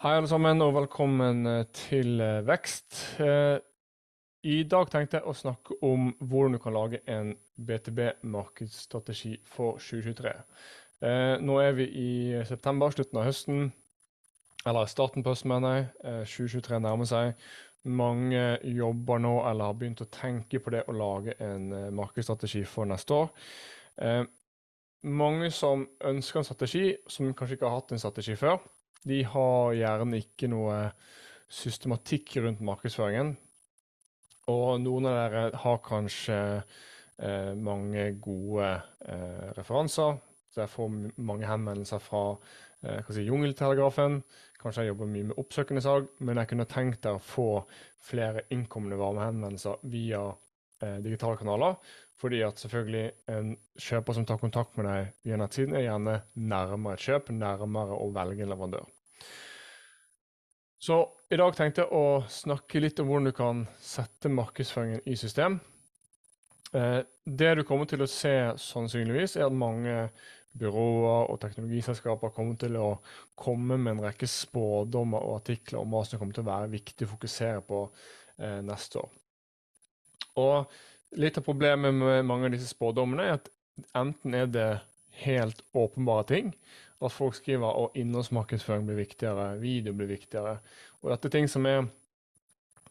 Hei, 0.00 0.14
alle 0.16 0.28
sammen, 0.30 0.62
og 0.64 0.70
velkommen 0.72 1.44
eh, 1.44 1.66
til 1.76 2.22
eh, 2.24 2.38
Vekst. 2.48 2.94
Eh, 3.20 3.58
I 4.48 4.62
dag 4.64 4.88
tenkte 4.88 5.18
jeg 5.18 5.28
å 5.28 5.34
snakke 5.36 5.76
om 5.84 6.06
hvordan 6.22 6.56
du 6.56 6.58
kan 6.64 6.72
lage 6.72 7.02
en 7.04 7.34
BTB-markedsstrategi 7.68 9.34
for 9.44 9.76
2023. 9.76 10.32
Nå 11.44 11.58
er 11.60 11.76
vi 11.76 11.88
i 12.00 12.14
september, 12.48 12.96
slutten 12.96 13.20
av 13.20 13.28
høsten. 13.28 13.68
Eller 14.64 14.88
starten 14.88 15.20
på 15.20 15.34
høsten, 15.34 15.52
mener 15.52 15.76
jeg. 15.76 15.92
2023 16.32 16.80
nærmer 16.80 17.12
seg. 17.12 17.44
Mange 17.84 18.56
jobber 18.80 19.20
nå 19.20 19.36
eller 19.52 19.68
har 19.68 19.78
begynt 19.84 20.00
å 20.00 20.08
tenke 20.16 20.64
på 20.64 20.72
det 20.72 20.86
å 20.88 20.96
lage 20.96 21.36
en 21.44 21.68
markedsstrategi 22.00 22.64
for 22.64 22.88
neste 22.88 23.20
år. 23.20 24.28
Mange 25.20 25.52
som 25.52 25.84
ønsker 26.00 26.40
en 26.40 26.52
strategi, 26.54 26.86
som 27.04 27.34
kanskje 27.36 27.60
ikke 27.60 27.68
har 27.68 27.82
hatt 27.82 27.92
en 27.92 28.06
strategi 28.08 28.40
før 28.40 28.62
de 29.08 29.22
har 29.24 29.76
gjerne 29.76 30.20
ikke 30.20 30.50
noe 30.52 30.80
systematikk 31.50 32.36
rundt 32.44 32.62
markedsføringen. 32.64 33.34
Og 34.50 34.80
noen 34.82 35.08
av 35.10 35.16
dere 35.16 35.44
har 35.62 35.78
kanskje 35.84 36.40
eh, 36.58 37.52
mange 37.56 38.10
gode 38.22 38.68
eh, 39.06 39.46
referanser. 39.56 40.18
Så 40.50 40.64
jeg 40.64 40.72
får 40.72 40.94
mange 41.22 41.46
henvendelser 41.46 42.02
fra 42.02 42.24
eh, 42.82 43.10
si, 43.10 43.26
Jungeltelegrafen. 43.28 44.20
Kanskje 44.60 44.84
jeg 44.84 44.92
jobber 44.92 45.10
mye 45.10 45.30
med 45.30 45.40
oppsøkende 45.40 45.82
salg, 45.84 46.10
men 46.20 46.40
jeg 46.40 46.50
kunne 46.50 46.68
tenkt 46.70 47.02
deg 47.06 47.16
å 47.16 47.24
få 47.24 47.48
flere 48.10 48.46
innkommende 48.52 48.98
varmehenvendelser 49.00 49.84
via 49.92 50.24
eh, 50.82 50.98
digitale 51.04 51.38
kanaler. 51.40 51.78
Fordi 52.20 52.42
at 52.44 52.60
selvfølgelig 52.60 53.04
en 53.32 53.54
kjøper 53.80 54.16
som 54.16 54.26
tar 54.28 54.40
kontakt 54.42 54.76
med 54.76 54.86
deg 54.90 55.12
via 55.24 55.38
nettsiden, 55.40 55.76
er 55.76 55.86
gjerne 55.86 56.16
nærmere 56.36 56.98
et 56.98 57.04
kjøp, 57.06 57.30
nærmere 57.32 57.96
å 57.96 58.10
velge 58.12 58.44
en 58.44 58.52
leverandør. 58.52 58.88
Så 60.80 60.98
i 61.32 61.36
dag 61.36 61.52
tenkte 61.56 61.84
jeg 61.84 61.92
å 61.92 62.20
snakke 62.32 62.80
litt 62.80 63.00
om 63.00 63.08
hvordan 63.10 63.28
du 63.28 63.36
kan 63.36 63.64
sette 63.84 64.32
markedsføringen 64.32 65.02
i 65.08 65.16
system. 65.20 65.58
Eh, 66.72 67.00
det 67.24 67.50
du 67.58 67.64
kommer 67.68 67.88
til 67.88 68.04
å 68.04 68.08
se 68.08 68.34
sannsynligvis, 68.60 69.36
er 69.36 69.48
at 69.48 69.56
mange 69.56 69.96
byråer 70.60 71.30
og 71.30 71.38
teknologiselskaper 71.42 72.32
kommer 72.34 72.56
til 72.58 72.78
å 72.80 72.88
komme 73.38 73.78
med 73.78 73.96
en 73.96 74.04
rekke 74.08 74.28
spådommer 74.28 75.22
og 75.22 75.40
artikler 75.40 75.82
om 75.82 75.92
hva 75.94 76.02
som 76.06 76.20
kommer 76.20 76.36
til 76.36 76.44
å 76.44 76.50
være 76.50 76.72
viktig 76.72 77.06
å 77.06 77.12
fokusere 77.12 77.64
på 77.66 77.82
eh, 78.40 78.60
neste 78.66 79.04
år. 79.04 79.12
Og 80.40 80.80
Litt 81.18 81.38
av 81.38 81.42
problemet 81.42 81.94
med 81.94 82.24
mange 82.24 82.46
av 82.46 82.54
disse 82.54 82.70
spådommene 82.70 83.24
er 83.26 83.38
at 83.40 83.48
enten 83.98 84.36
er 84.36 84.46
det 84.46 84.68
helt 85.24 85.62
åpenbare 85.74 86.26
ting, 86.28 86.52
at 87.00 87.12
folk 87.12 87.34
skriver 87.34 87.72
at 87.72 87.96
innholdsmarkedsføring 87.98 88.86
blir 88.86 89.00
viktigere, 89.00 89.54
video 89.60 89.94
blir 89.96 90.10
viktigere. 90.12 90.58
Og 91.00 91.10
dette 91.10 91.28
er 91.28 91.34
ting 91.34 91.48
som 91.48 91.66
er, 91.66 91.86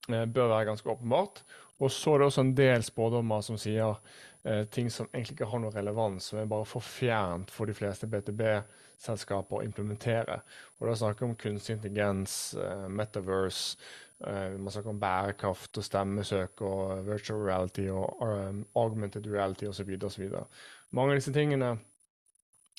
eh, 0.09 0.25
bør 0.25 0.49
være 0.49 0.65
ganske 0.65 0.89
åpenbart. 0.89 1.43
Og 1.79 1.91
så 1.91 2.13
er 2.13 2.17
det 2.17 2.27
også 2.27 2.41
en 2.41 2.55
del 2.55 2.83
spådommer 2.83 3.41
som 3.41 3.57
sier 3.57 3.95
eh, 4.43 4.65
ting 4.65 4.89
som 4.89 5.07
egentlig 5.13 5.37
ikke 5.37 5.49
har 5.51 5.59
noe 5.59 5.71
relevans, 5.71 6.23
som 6.23 6.39
er 6.39 6.45
bare 6.45 6.65
for 6.65 6.83
fjernt 6.83 7.51
for 7.51 7.65
de 7.65 7.73
fleste 7.73 8.07
BTB-selskaper 8.07 9.59
å 9.59 9.63
implementere. 9.63 10.41
Og 10.79 10.87
da 10.87 10.95
snakker 10.95 11.25
vi 11.25 11.29
om 11.29 11.39
kunstig 11.39 11.77
intelligens, 11.77 12.53
eh, 12.55 12.87
metaverse, 12.87 13.77
man 14.19 14.71
snakker 14.71 14.91
om 14.91 14.99
bærekraft 14.99 15.77
og 15.79 15.85
stemmesøk 15.85 16.61
og 16.67 17.05
virtual 17.07 17.45
reality 17.45 17.85
og 17.87 18.23
um, 18.25 18.65
augmented 18.75 19.27
reality 19.31 19.69
osv. 19.69 19.93
osv. 20.03 20.25
Mange 20.91 21.13
av 21.13 21.21
disse 21.21 21.31
tingene 21.35 21.69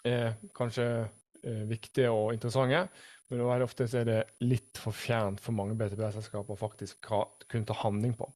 er 0.05 0.35
kanskje 0.57 0.87
uh, 1.07 1.63
viktige 1.71 2.11
og 2.13 2.35
interessante, 2.37 2.83
men 3.31 3.45
veldig 3.47 3.69
ofte 3.69 3.87
er 3.97 4.05
det 4.09 4.21
litt 4.45 4.81
for 4.81 4.97
fjernt 4.97 5.41
for 5.41 5.57
mange 5.57 5.79
BTB-selskaper 5.81 6.57
å 6.57 6.61
faktisk 6.61 7.09
kunne 7.09 7.65
ta 7.69 7.79
handling 7.85 8.13
på. 8.19 8.29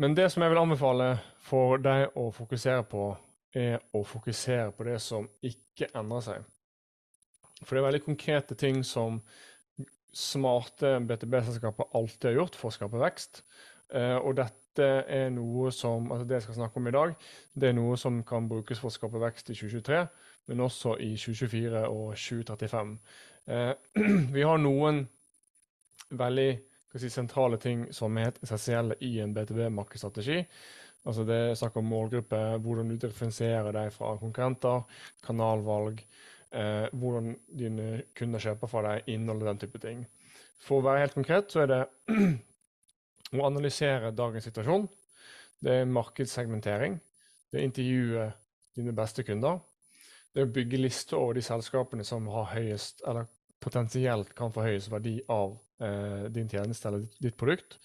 Men 0.00 0.16
det 0.16 0.30
som 0.32 0.42
jeg 0.42 0.52
vil 0.52 0.60
anbefale 0.60 1.12
for 1.46 1.78
deg 1.80 2.18
å 2.18 2.28
fokusere 2.34 2.82
på, 2.88 3.08
er 3.56 3.78
å 3.96 4.02
fokusere 4.04 4.72
på 4.76 4.84
det 4.88 4.98
som 5.00 5.28
ikke 5.44 5.88
endrer 5.96 6.24
seg. 6.24 6.48
For 7.62 7.72
det 7.72 7.80
er 7.80 7.86
veldig 7.86 8.04
konkrete 8.04 8.56
ting 8.58 8.82
som 8.84 9.22
smarte 10.16 10.96
BTB-selskaper 11.06 11.90
alltid 11.96 12.30
har 12.30 12.38
gjort 12.40 12.56
for 12.58 12.70
å 12.70 12.76
skape 12.76 13.00
vekst. 13.00 13.42
Uh, 13.92 14.16
og 14.18 14.36
dette 14.40 14.86
er 15.08 15.28
noe 15.32 15.70
som, 15.72 16.10
altså 16.12 16.26
det 16.28 16.40
jeg 16.40 16.46
skal 16.48 16.58
snakke 16.60 16.80
om 16.80 16.88
i 16.90 16.94
dag, 16.96 17.12
det 17.54 17.70
er 17.70 17.76
noe 17.76 17.96
som 18.00 18.22
kan 18.26 18.48
brukes 18.50 18.80
for 18.82 18.90
å 18.90 18.96
skape 18.96 19.20
vekst 19.22 19.52
i 19.52 19.58
2023, 19.58 20.00
men 20.50 20.62
også 20.64 20.96
i 21.04 21.12
2024 21.14 21.84
og 21.90 22.08
2035. 22.16 22.96
Uh, 23.46 23.72
vi 24.36 24.46
har 24.46 24.62
noen 24.62 25.04
veldig 26.16 26.50
si, 26.96 27.10
sentrale 27.12 27.60
ting 27.62 27.86
som 27.94 28.16
er 28.16 28.30
helt 28.30 28.42
essensielle 28.44 28.98
i 29.04 29.16
en 29.22 29.34
BTB-markedsstrategi. 29.36 30.42
Altså 31.06 31.22
det 31.26 31.36
er 31.38 31.58
snakk 31.58 31.76
om 31.78 31.86
målgruppe, 31.86 32.38
hvordan 32.62 32.88
du 32.90 32.96
differensierer 32.98 33.74
deg 33.74 33.92
fra 33.94 34.16
konkurrenter, 34.18 34.82
kanalvalg, 35.22 36.00
eh, 36.56 36.86
hvordan 36.96 37.34
dine 37.60 38.02
kunder 38.16 38.42
kjøper 38.42 38.70
fra 38.70 38.84
deg, 38.88 39.10
innhold 39.14 39.44
og 39.44 39.50
den 39.52 39.62
type 39.62 39.80
ting. 39.82 40.04
For 40.64 40.80
å 40.80 40.86
være 40.86 41.04
helt 41.04 41.16
konkret 41.16 41.52
så 41.52 41.64
er 41.64 41.72
det 41.72 41.82
å 43.36 43.46
analysere 43.46 44.14
dagens 44.16 44.48
situasjon. 44.48 44.88
Det 45.62 45.80
er 45.82 45.88
markedssegmentering. 45.90 46.98
Det 47.50 47.60
er 47.60 47.68
intervjue 47.68 48.26
dine 48.76 48.94
beste 48.96 49.24
kunder. 49.26 49.60
Det 50.32 50.42
er 50.42 50.48
å 50.48 50.52
bygge 50.52 50.80
lister 50.82 51.16
over 51.16 51.38
de 51.38 51.44
selskapene 51.44 52.04
som 52.04 52.26
har 52.28 52.50
høyest, 52.52 53.00
eller 53.08 53.28
potensielt 53.62 54.34
kan 54.36 54.52
få 54.52 54.66
høyest 54.66 54.90
verdi 54.92 55.16
av 55.32 55.54
eh, 55.80 56.26
din 56.32 56.50
tjeneste 56.50 56.90
eller 56.90 57.06
ditt, 57.06 57.16
ditt, 57.24 57.38
produkt. 57.40 57.78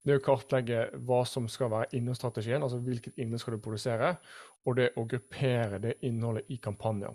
Det 0.00 0.14
er 0.14 0.22
å 0.22 0.24
kartlegge 0.24 0.86
hva 1.04 1.20
som 1.28 1.44
skal 1.52 1.68
være 1.74 1.90
innholdsstrategien, 1.98 2.62
altså 2.64 2.80
hvilket 2.80 3.20
innhold 3.20 3.42
skal 3.42 3.58
du 3.58 3.64
produsere, 3.66 4.14
og 4.64 4.78
det 4.78 4.94
å 4.96 5.04
gruppere 5.08 5.80
det 5.82 5.98
innholdet 6.08 6.48
i 6.48 6.56
kampanjer. 6.62 7.12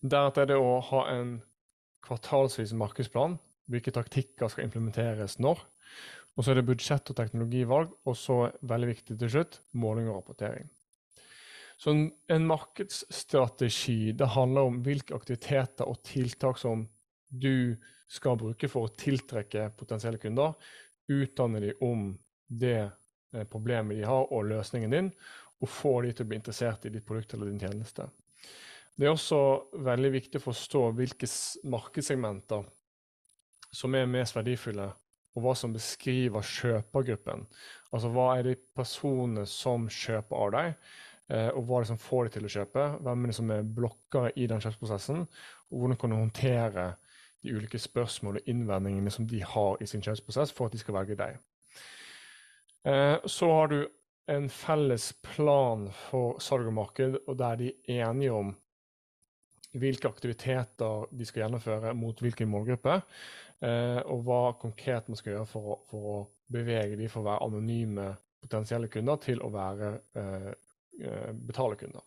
Deretter 0.00 0.44
er 0.44 0.50
det 0.52 0.58
å 0.62 0.78
ha 0.92 1.04
en 1.10 1.38
kvartalsvis 2.06 2.74
markedsplan. 2.78 3.38
Hvilke 3.68 3.92
taktikker 3.92 4.50
skal 4.52 4.68
implementeres 4.68 5.36
når. 5.42 5.60
Og 6.38 6.44
så 6.44 6.52
er 6.52 6.60
det 6.60 6.68
budsjett 6.68 7.10
og 7.10 7.18
teknologivalg, 7.18 7.94
og 8.06 8.14
så 8.16 8.44
veldig 8.70 8.92
viktig 8.92 9.16
til 9.18 9.32
slutt 9.32 9.58
måling 9.74 10.06
og 10.08 10.20
rapportering. 10.20 10.68
Så 11.78 11.90
en, 11.90 12.04
en 12.30 12.46
markedsstrategi 12.46 14.12
det 14.18 14.30
handler 14.34 14.70
om 14.70 14.78
hvilke 14.86 15.14
aktiviteter 15.18 15.86
og 15.86 16.00
tiltak 16.06 16.58
som 16.58 16.86
du 17.28 17.76
skal 18.10 18.38
bruke 18.40 18.70
for 18.70 18.86
å 18.86 18.94
tiltrekke 18.98 19.68
potensielle 19.78 20.18
kunder. 20.22 20.54
Utdanne 21.10 21.60
dem 21.62 21.84
om 21.84 22.08
det 22.48 22.80
eh, 22.80 23.44
problemet 23.50 23.98
de 23.98 24.06
har 24.08 24.30
og 24.32 24.48
løsningen 24.48 24.94
din, 24.94 25.12
og 25.58 25.70
få 25.70 26.00
dem 26.02 26.14
til 26.14 26.26
å 26.26 26.30
bli 26.30 26.38
interessert 26.38 26.86
i 26.86 26.94
ditt 26.94 27.06
produkt 27.06 27.34
eller 27.34 27.50
din 27.50 27.62
tjeneste. 27.62 28.08
Det 28.98 29.06
er 29.06 29.14
også 29.14 29.40
veldig 29.86 30.10
viktig 30.16 30.40
å 30.40 30.46
forstå 30.48 30.80
hvilke 30.98 31.28
markedssegmenter 31.70 32.64
som 33.78 33.94
er 33.94 34.08
mest 34.10 34.34
verdifulle, 34.34 34.88
og 35.36 35.44
hva 35.44 35.52
som 35.54 35.74
beskriver 35.74 36.42
kjøpergruppen. 36.42 37.44
Altså 37.94 38.10
hva 38.10 38.32
er 38.34 38.48
de 38.48 38.56
personene 38.74 39.44
som 39.46 39.86
kjøper 39.92 40.42
av 40.42 40.54
deg, 40.56 40.72
eh, 41.30 41.50
og 41.52 41.68
hva 41.68 41.78
er 41.78 41.86
det 41.86 41.92
som 41.92 42.00
får 42.02 42.26
dem 42.26 42.34
til 42.34 42.48
å 42.48 42.54
kjøpe? 42.56 42.86
Hvem 43.06 43.22
er 43.22 43.30
det 43.30 43.38
som 43.38 43.52
er 43.54 43.70
blokkere 43.78 44.32
i 44.34 44.48
den 44.50 44.64
kjøpsprosessen? 44.64 45.22
Og 45.68 45.78
hvordan 45.78 46.00
kan 46.00 46.10
du 46.10 46.18
håndtere 46.18 46.88
de 47.42 47.54
ulike 47.54 47.78
spørsmål 47.78 48.40
og 48.40 48.50
innvendingene 48.50 49.10
som 49.14 49.26
de 49.28 49.42
har 49.44 49.82
i 49.82 49.86
sin 49.86 50.02
kjøpsprosess 50.02 50.52
for 50.54 50.68
at 50.68 50.74
de 50.74 50.82
skal 50.82 50.96
velge 50.98 51.18
deg. 51.18 51.38
Eh, 52.88 53.16
så 53.26 53.50
har 53.52 53.70
du 53.72 53.78
en 54.28 54.48
felles 54.52 55.12
plan 55.24 55.86
for 56.08 56.40
salg 56.42 56.66
og 56.68 56.74
marked, 56.76 57.18
og 57.26 57.38
der 57.38 57.60
de 57.60 57.72
er 57.88 58.08
enige 58.08 58.32
om 58.34 58.56
hvilke 59.76 60.08
aktiviteter 60.08 61.08
de 61.12 61.26
skal 61.28 61.44
gjennomføre 61.44 61.92
mot 61.96 62.20
hvilken 62.22 62.48
målgruppe, 62.50 63.00
eh, 63.64 64.00
og 64.06 64.24
hva 64.26 64.42
konkret 64.60 65.10
man 65.10 65.20
skal 65.20 65.34
gjøre 65.34 65.50
for 65.50 65.74
å, 65.74 65.78
for 65.90 66.10
å 66.14 66.18
bevege 66.52 66.96
de 66.96 67.10
fra 67.12 67.22
å 67.22 67.28
være 67.28 67.48
anonyme 67.50 68.08
potensielle 68.40 68.88
kunder 68.92 69.20
til 69.20 69.42
å 69.44 69.50
være 69.52 69.92
eh, 70.16 70.52
eh 71.04 71.32
betalekunder. 71.48 72.02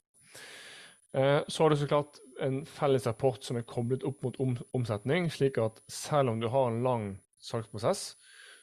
Eh, 1.14 1.42
så 1.48 1.64
har 1.64 1.70
du 1.70 1.78
så 1.78 1.90
klart 1.92 2.22
en 2.42 2.64
felles 2.66 3.06
rapport 3.08 3.44
som 3.44 3.60
er 3.60 3.68
koblet 3.68 4.04
opp 4.08 4.24
mot 4.26 4.40
om, 4.42 4.56
omsetning, 4.78 5.30
slik 5.30 5.60
at 5.62 5.82
selv 5.92 6.34
om 6.34 6.42
du 6.42 6.48
har 6.50 6.70
en 6.70 6.84
lang 6.84 7.06
salgsprosess, 7.44 8.16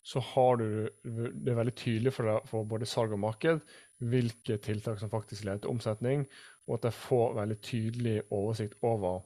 så 0.09 0.23
har 0.25 0.57
du 0.57 0.89
det 1.05 1.57
veldig 1.57 1.75
tydelig 1.77 2.15
for, 2.17 2.31
deg, 2.31 2.49
for 2.49 2.65
både 2.69 2.89
salg 2.89 3.13
og 3.13 3.21
marked 3.21 3.61
hvilke 3.99 4.57
tiltak 4.63 5.01
som 5.01 5.11
faktisk 5.13 5.45
leder 5.45 5.65
til 5.65 5.75
omsetning, 5.75 6.25
og 6.69 6.77
at 6.79 6.91
jeg 6.91 7.01
får 7.01 7.35
veldig 7.41 7.57
tydelig 7.65 8.19
oversikt 8.35 8.77
over 8.87 9.23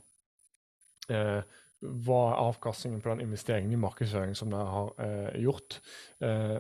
eh, 1.11 1.43
hva 1.83 2.19
er 2.31 2.41
avkastningen 2.45 3.01
på 3.03 3.11
den 3.11 3.25
investeringen 3.25 3.75
i 3.75 3.81
markedsføring 3.83 4.37
som 4.39 4.53
dere 4.53 4.71
har 4.71 4.91
eh, 5.03 5.41
gjort. 5.43 5.81
Eh, 6.23 6.59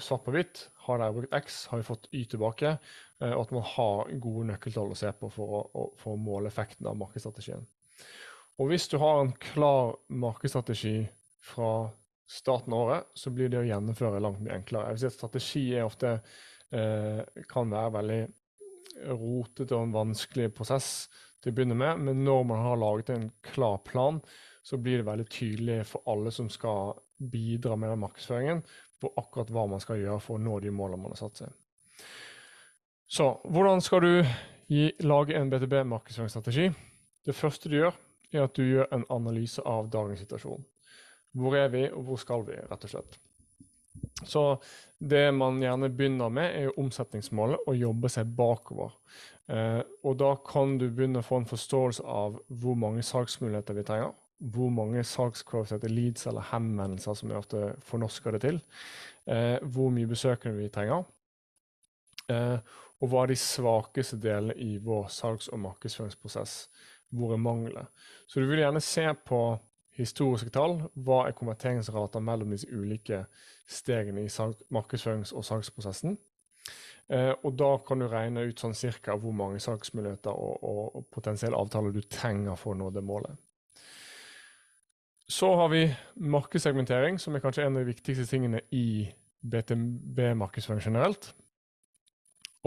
svart 0.00 0.24
på 0.24 0.32
hvitt. 0.32 0.62
Har 0.86 1.02
dere 1.02 1.16
brukt 1.18 1.36
X, 1.36 1.66
har 1.68 1.82
vi 1.82 1.86
fått 1.86 2.08
Y 2.12 2.24
tilbake. 2.32 2.78
Eh, 3.20 3.34
og 3.34 3.44
at 3.44 3.52
man 3.52 3.66
har 3.74 4.14
gode 4.24 4.48
nøkkeltall 4.48 4.94
å 4.94 4.98
se 4.98 5.12
på 5.12 5.28
for 5.34 5.58
å, 5.60 5.86
for 6.00 6.16
å 6.16 6.20
måle 6.20 6.48
effekten 6.48 6.88
av 6.88 6.96
markedsstrategien. 7.00 7.66
Og 8.60 8.72
hvis 8.72 8.88
du 8.88 8.96
har 9.02 9.20
en 9.20 9.34
klar 9.52 9.96
markedsstrategi 10.08 11.02
fra 11.44 11.90
starten 12.32 12.72
av 12.72 12.86
året, 12.86 13.12
så 13.18 13.32
blir 13.34 13.52
det 13.52 13.60
å 13.60 13.66
gjennomføre 13.66 14.20
langt 14.24 14.40
mye 14.40 14.56
enklere. 14.56 14.88
Jeg 14.88 14.96
vil 14.96 15.02
si 15.02 15.10
at 15.10 15.18
Strategi 15.18 15.64
er 15.76 15.84
ofte, 15.84 16.14
eh, 16.72 17.44
kan 17.50 17.72
være 17.72 17.96
veldig 17.98 18.22
rotete 19.08 19.76
og 19.76 19.86
en 19.86 19.94
vanskelig 19.96 20.50
prosess 20.56 20.88
til 21.42 21.52
å 21.52 21.56
begynne 21.56 21.76
med, 21.78 22.02
men 22.06 22.22
når 22.26 22.44
man 22.48 22.62
har 22.64 22.80
laget 22.80 23.12
en 23.14 23.28
klar 23.44 23.80
plan, 23.86 24.20
så 24.62 24.78
blir 24.78 25.00
det 25.00 25.08
veldig 25.08 25.26
tydelig 25.32 25.80
for 25.90 26.06
alle 26.10 26.30
som 26.34 26.50
skal 26.52 26.94
bidra 27.18 27.76
med 27.76 27.90
den 27.90 28.02
markedsføringen, 28.02 28.62
på 29.02 29.10
akkurat 29.18 29.50
hva 29.50 29.66
man 29.66 29.82
skal 29.82 29.98
gjøre 29.98 30.22
for 30.22 30.38
å 30.38 30.42
nå 30.42 30.60
de 30.62 30.70
målene 30.70 31.02
man 31.02 31.16
har 31.16 31.22
satt 31.24 31.42
seg. 31.42 31.56
Så 33.12 33.26
hvordan 33.42 33.82
skal 33.84 34.04
du 34.04 34.12
gi, 34.70 34.86
lage 35.02 35.34
en 35.36 35.50
BTB-markedsføringsstrategi? 35.50 36.68
Det 37.26 37.34
første 37.36 37.68
du 37.68 37.76
gjør, 37.80 37.98
er 38.32 38.46
at 38.46 38.54
du 38.56 38.62
gjør 38.64 38.88
en 38.94 39.04
analyse 39.12 39.62
av 39.68 39.90
dagens 39.92 40.22
situasjon. 40.22 40.62
Hvor 41.36 41.56
er 41.58 41.68
vi, 41.74 41.84
og 41.90 42.06
hvor 42.06 42.20
skal 42.20 42.46
vi, 42.46 42.56
rett 42.70 42.86
og 42.86 42.94
slett. 42.94 43.18
Så 44.24 44.44
det 44.98 45.26
man 45.34 45.60
gjerne 45.62 45.90
begynner 45.90 46.32
med, 46.32 46.56
er 46.56 46.80
omsetningsmålet 46.80 47.64
og 47.66 47.78
jobbe 47.78 48.10
seg 48.12 48.34
bakover. 48.38 48.94
Eh, 49.50 49.80
og 50.06 50.18
da 50.20 50.34
kan 50.46 50.76
du 50.78 50.88
begynne 50.88 51.22
å 51.22 51.26
få 51.26 51.40
en 51.42 51.48
forståelse 51.50 52.04
av 52.06 52.38
hvor 52.62 52.78
mange 52.78 53.02
salgsmuligheter 53.06 53.78
vi 53.78 53.86
trenger. 53.88 54.12
Hvor 54.52 54.70
mange 54.74 55.02
salgskvalifiserte 55.06 55.90
leads 55.90 56.26
eller 56.30 56.48
henvendelser, 56.50 57.18
som 57.18 57.30
vi 57.30 57.38
ofte 57.38 57.72
fornorsker 57.86 58.36
det 58.36 58.44
til. 58.46 58.62
Eh, 59.26 59.58
hvor 59.62 59.92
mye 59.94 60.10
besøkende 60.10 60.58
vi 60.58 60.70
trenger. 60.72 61.04
Eh, 62.30 62.58
og 63.02 63.10
hva 63.10 63.24
er 63.24 63.32
de 63.32 63.38
svakeste 63.42 64.18
delene 64.22 64.54
i 64.62 64.76
vår 64.82 65.10
salgs- 65.10 65.50
og 65.50 65.62
markedsføringsprosess. 65.64 66.56
Hvor 67.12 67.34
er 67.34 67.42
manglene? 67.42 67.88
Så 68.26 68.40
du 68.40 68.46
vil 68.48 68.62
gjerne 68.62 68.82
se 68.82 69.04
på 69.26 69.42
historiske 69.98 70.52
tall. 70.54 70.78
Hva 70.94 71.26
er 71.26 71.36
konverteringsrater 71.36 72.24
mellom 72.24 72.54
disse 72.54 72.68
ulike 72.72 73.24
stegene 73.68 74.24
i 74.24 74.30
markedsførings- 74.72 75.34
og 75.36 75.44
salgsprosessen? 75.44 76.18
Eh, 77.12 77.32
og 77.42 77.56
da 77.58 77.76
kan 77.86 78.00
du 78.00 78.06
regne 78.08 78.46
ut 78.48 78.60
sånn 78.62 78.76
cirka 78.78 79.16
hvor 79.18 79.34
mange 79.36 79.60
salgsmuligheter 79.60 80.32
og, 80.32 80.62
og, 80.62 80.84
og 80.96 81.08
potensielle 81.12 81.58
avtaler 81.58 81.92
du 81.92 82.00
trenger 82.06 82.56
for 82.56 82.72
å 82.72 82.78
nå 82.78 82.90
det 82.94 83.02
målet. 83.04 83.36
Så 85.32 85.48
har 85.56 85.68
vi 85.72 85.86
markedssegmentering, 86.20 87.18
som 87.20 87.34
er 87.34 87.42
kanskje 87.44 87.64
en 87.66 87.76
av 87.76 87.84
de 87.84 87.92
viktigste 87.92 88.26
tingene 88.28 88.60
i 88.74 89.08
BTB-markedsføring 89.42 90.82
generelt. 90.84 91.30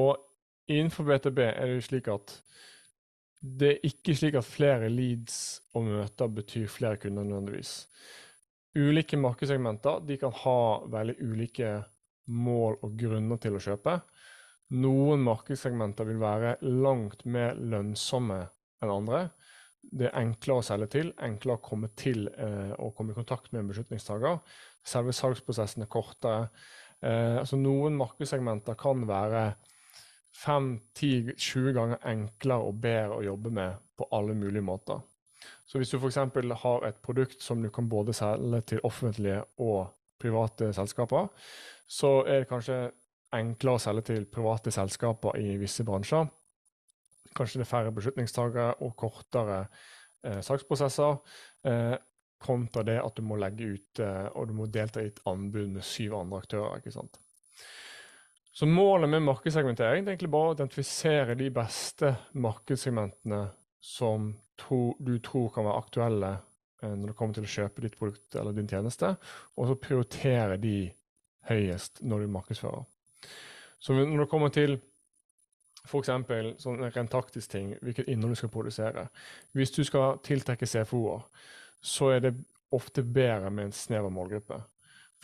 Og 0.02 0.18
innenfor 0.68 1.06
BTB 1.08 1.40
er 1.46 1.68
det 1.68 1.76
jo 1.78 1.86
slik 1.86 2.10
at 2.12 2.34
det 3.46 3.72
er 3.72 3.90
ikke 3.90 4.16
slik 4.18 4.38
at 4.40 4.48
flere 4.48 4.90
leads 4.90 5.60
og 5.76 5.86
møter 5.86 6.32
betyr 6.34 6.70
flere 6.72 6.98
kunder 7.02 7.28
nødvendigvis. 7.28 7.74
Ulike 8.76 9.20
markedssegmenter 9.22 10.02
kan 10.20 10.34
ha 10.42 10.60
veldig 10.92 11.16
ulike 11.22 11.76
mål 12.26 12.80
og 12.84 12.96
grunner 13.00 13.40
til 13.40 13.56
å 13.56 13.62
kjøpe. 13.62 14.00
Noen 14.82 15.22
markedssegmenter 15.24 16.08
vil 16.10 16.20
være 16.20 16.56
langt 16.66 17.22
mer 17.30 17.54
lønnsomme 17.56 18.42
enn 18.82 18.92
andre. 18.92 19.28
Det 19.86 20.10
er 20.10 20.18
enklere 20.18 20.64
å 20.64 20.66
selge 20.66 20.90
til, 20.96 21.14
enklere 21.22 21.60
å 21.60 21.64
komme 21.64 21.92
til 21.96 22.26
eh, 22.34 22.74
komme 22.98 23.14
i 23.14 23.18
kontakt 23.18 23.52
med 23.54 23.62
en 23.62 23.70
beslutningstaker. 23.70 24.42
Selve 24.86 25.14
salgsprosessen 25.14 25.86
er 25.86 25.92
kortere. 25.92 26.50
Eh, 27.06 27.38
altså 27.44 27.60
noen 27.62 27.96
markedssegmenter 28.00 28.76
kan 28.80 29.06
være 29.08 29.52
5-10-20 30.36 31.74
ganger 31.76 32.08
enklere 32.12 32.70
og 32.70 32.80
bedre 32.84 33.20
å 33.20 33.26
jobbe 33.26 33.52
med 33.56 33.78
på 33.96 34.08
alle 34.16 34.36
mulige 34.38 34.66
måter. 34.66 35.00
Så 35.66 35.80
hvis 35.80 35.92
du 35.94 35.98
f.eks. 35.98 36.18
har 36.62 36.88
et 36.88 36.98
produkt 37.04 37.42
som 37.42 37.62
du 37.64 37.70
kan 37.74 37.88
både 37.90 38.14
selge 38.14 38.62
til 38.74 38.84
offentlige 38.84 39.42
og 39.64 39.88
private 40.22 40.72
selskaper, 40.74 41.28
så 41.88 42.20
er 42.26 42.44
det 42.44 42.50
kanskje 42.50 42.80
enklere 43.36 43.80
å 43.80 43.84
selge 43.84 44.08
til 44.12 44.26
private 44.32 44.74
selskaper 44.74 45.38
i 45.42 45.56
visse 45.62 45.86
bransjer. 45.86 46.28
Kanskje 47.36 47.60
det 47.60 47.66
er 47.66 47.72
færre 47.72 47.94
beslutningstagere 47.96 48.76
og 48.86 48.96
kortere 49.00 49.66
eh, 50.24 50.40
saksprosesser. 50.46 51.18
Eh, 51.68 51.96
kontra 52.46 52.84
det 52.86 52.98
at 53.02 53.16
du 53.18 53.24
må 53.26 53.38
legge 53.40 53.74
ut 53.76 54.02
eh, 54.04 54.28
og 54.36 54.50
du 54.50 54.56
må 54.58 54.68
delta 54.72 55.04
i 55.04 55.10
et 55.10 55.22
anbud 55.28 55.72
med 55.78 55.86
syv 55.86 56.18
andre 56.20 56.44
aktører. 56.44 56.80
ikke 56.80 56.94
sant? 56.96 57.20
Så 58.56 58.66
målet 58.66 59.10
med 59.12 59.26
markedssegmentering 59.26 60.06
er 60.06 60.14
egentlig 60.14 60.32
bare 60.32 60.54
å 60.54 60.56
identifisere 60.56 61.36
de 61.36 61.50
beste 61.52 62.14
markedssegmentene 62.40 63.42
som 63.84 64.30
tro, 64.56 64.96
du 65.00 65.18
tror 65.20 65.50
kan 65.52 65.68
være 65.68 65.82
aktuelle 65.82 66.30
eh, 66.32 66.94
når 66.94 67.12
det 67.12 67.16
kommer 67.20 67.36
til 67.36 67.48
å 67.48 67.52
kjøpe 67.52 67.84
ditt 67.84 67.98
produkt 68.00 68.38
eller 68.40 68.56
din 68.56 68.70
tjeneste, 68.72 69.12
og 69.60 69.68
så 69.68 69.76
prioritere 69.76 70.56
de 70.62 70.78
høyest 71.50 72.00
når 72.08 72.24
du 72.24 72.32
markedsfører. 72.38 72.86
Så 73.84 73.98
når 73.98 74.24
det 74.24 74.30
kommer 74.32 74.54
til 74.56 74.78
f.eks. 75.86 76.14
sånn 76.64 76.80
rent 76.88 77.12
taktisk 77.12 77.52
ting, 77.52 77.74
hvilket 77.84 78.08
innhold 78.10 78.34
du 78.34 78.40
skal 78.40 78.54
produsere. 78.54 79.10
Hvis 79.54 79.76
du 79.76 79.84
skal 79.86 80.22
tiltrekke 80.26 80.66
CFO-er, 80.66 81.28
så 81.84 82.10
er 82.16 82.24
det 82.24 82.34
ofte 82.74 83.04
bedre 83.04 83.52
med 83.52 83.68
en 83.68 83.76
snever 83.76 84.10
målgruppe. 84.10 84.64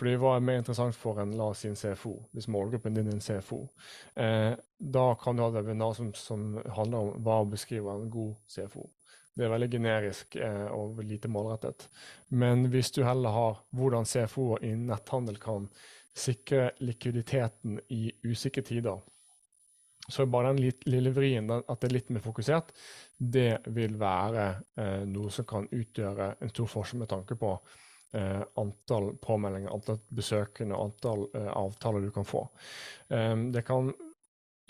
Fordi 0.02 0.16
hva 0.18 0.32
er 0.34 0.42
mer 0.42 0.56
interessant 0.58 0.96
for 0.98 1.20
en 1.22 1.36
la 1.38 1.52
oss 1.52 1.60
en 1.70 1.76
CFO, 1.78 2.16
hvis 2.34 2.48
målgruppen 2.50 2.96
din 2.98 3.12
er 3.12 3.20
en 3.20 3.22
CFO? 3.22 3.60
Eh, 4.18 4.56
da 4.82 5.04
kan 5.22 5.38
du 5.38 5.44
ha 5.44 5.52
et 5.52 5.60
webinar 5.60 5.94
som, 5.94 6.08
som, 6.18 6.56
handler 6.74 7.04
om 7.04 7.22
hva 7.22 7.36
beskriver 7.52 8.00
en 8.00 8.10
god 8.10 8.32
CFO. 8.50 8.88
Det 9.38 9.46
er 9.46 9.54
veldig 9.54 9.70
generisk 9.76 10.40
eh, 10.42 10.66
og 10.74 11.04
lite 11.06 11.30
målrettet. 11.30 11.86
Men 12.34 12.66
hvis 12.74 12.90
du 12.98 13.04
heller 13.06 13.36
har 13.36 13.62
hvordan 13.78 14.10
CFO-er 14.10 14.66
i 14.72 14.74
netthandel 14.90 15.38
kan 15.44 15.70
sikre 16.18 16.72
likviditeten 16.82 17.78
i 17.94 18.08
usikre 18.26 18.66
tider, 18.66 19.06
så 20.10 20.26
er 20.26 20.34
bare 20.34 20.56
den 20.56 20.74
lille 20.90 21.14
vrien, 21.14 21.54
at 21.62 21.78
det 21.78 21.92
er 21.92 21.98
litt 22.00 22.10
mer 22.10 22.26
fokusert, 22.26 22.74
det 23.22 23.62
vil 23.70 24.02
være 24.02 24.50
eh, 24.82 25.06
noe 25.06 25.30
som 25.30 25.46
kan 25.46 25.70
utgjøre 25.70 26.34
en 26.42 26.58
stor 26.58 26.74
forskjell 26.74 27.06
med 27.06 27.14
tanke 27.14 27.38
på 27.38 27.54
eh, 28.14 28.42
antall 28.56 29.16
påmeldinger, 29.22 29.72
antall 29.74 30.00
besøkende, 30.10 30.78
antall 30.78 31.28
eh, 31.38 31.52
avtaler 31.58 32.02
du 32.02 32.12
kan 32.12 32.28
få. 32.28 32.46
Um, 33.08 33.50
det 33.54 33.66
kan 33.68 33.92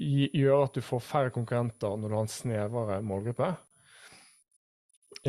gjøre 0.02 0.64
at 0.66 0.78
du 0.78 0.82
får 0.86 1.04
færre 1.06 1.34
konkurrenter 1.34 1.98
når 1.98 2.10
du 2.10 2.16
har 2.16 2.26
en 2.26 2.32
snevere 2.36 3.02
målgruppe. 3.06 3.52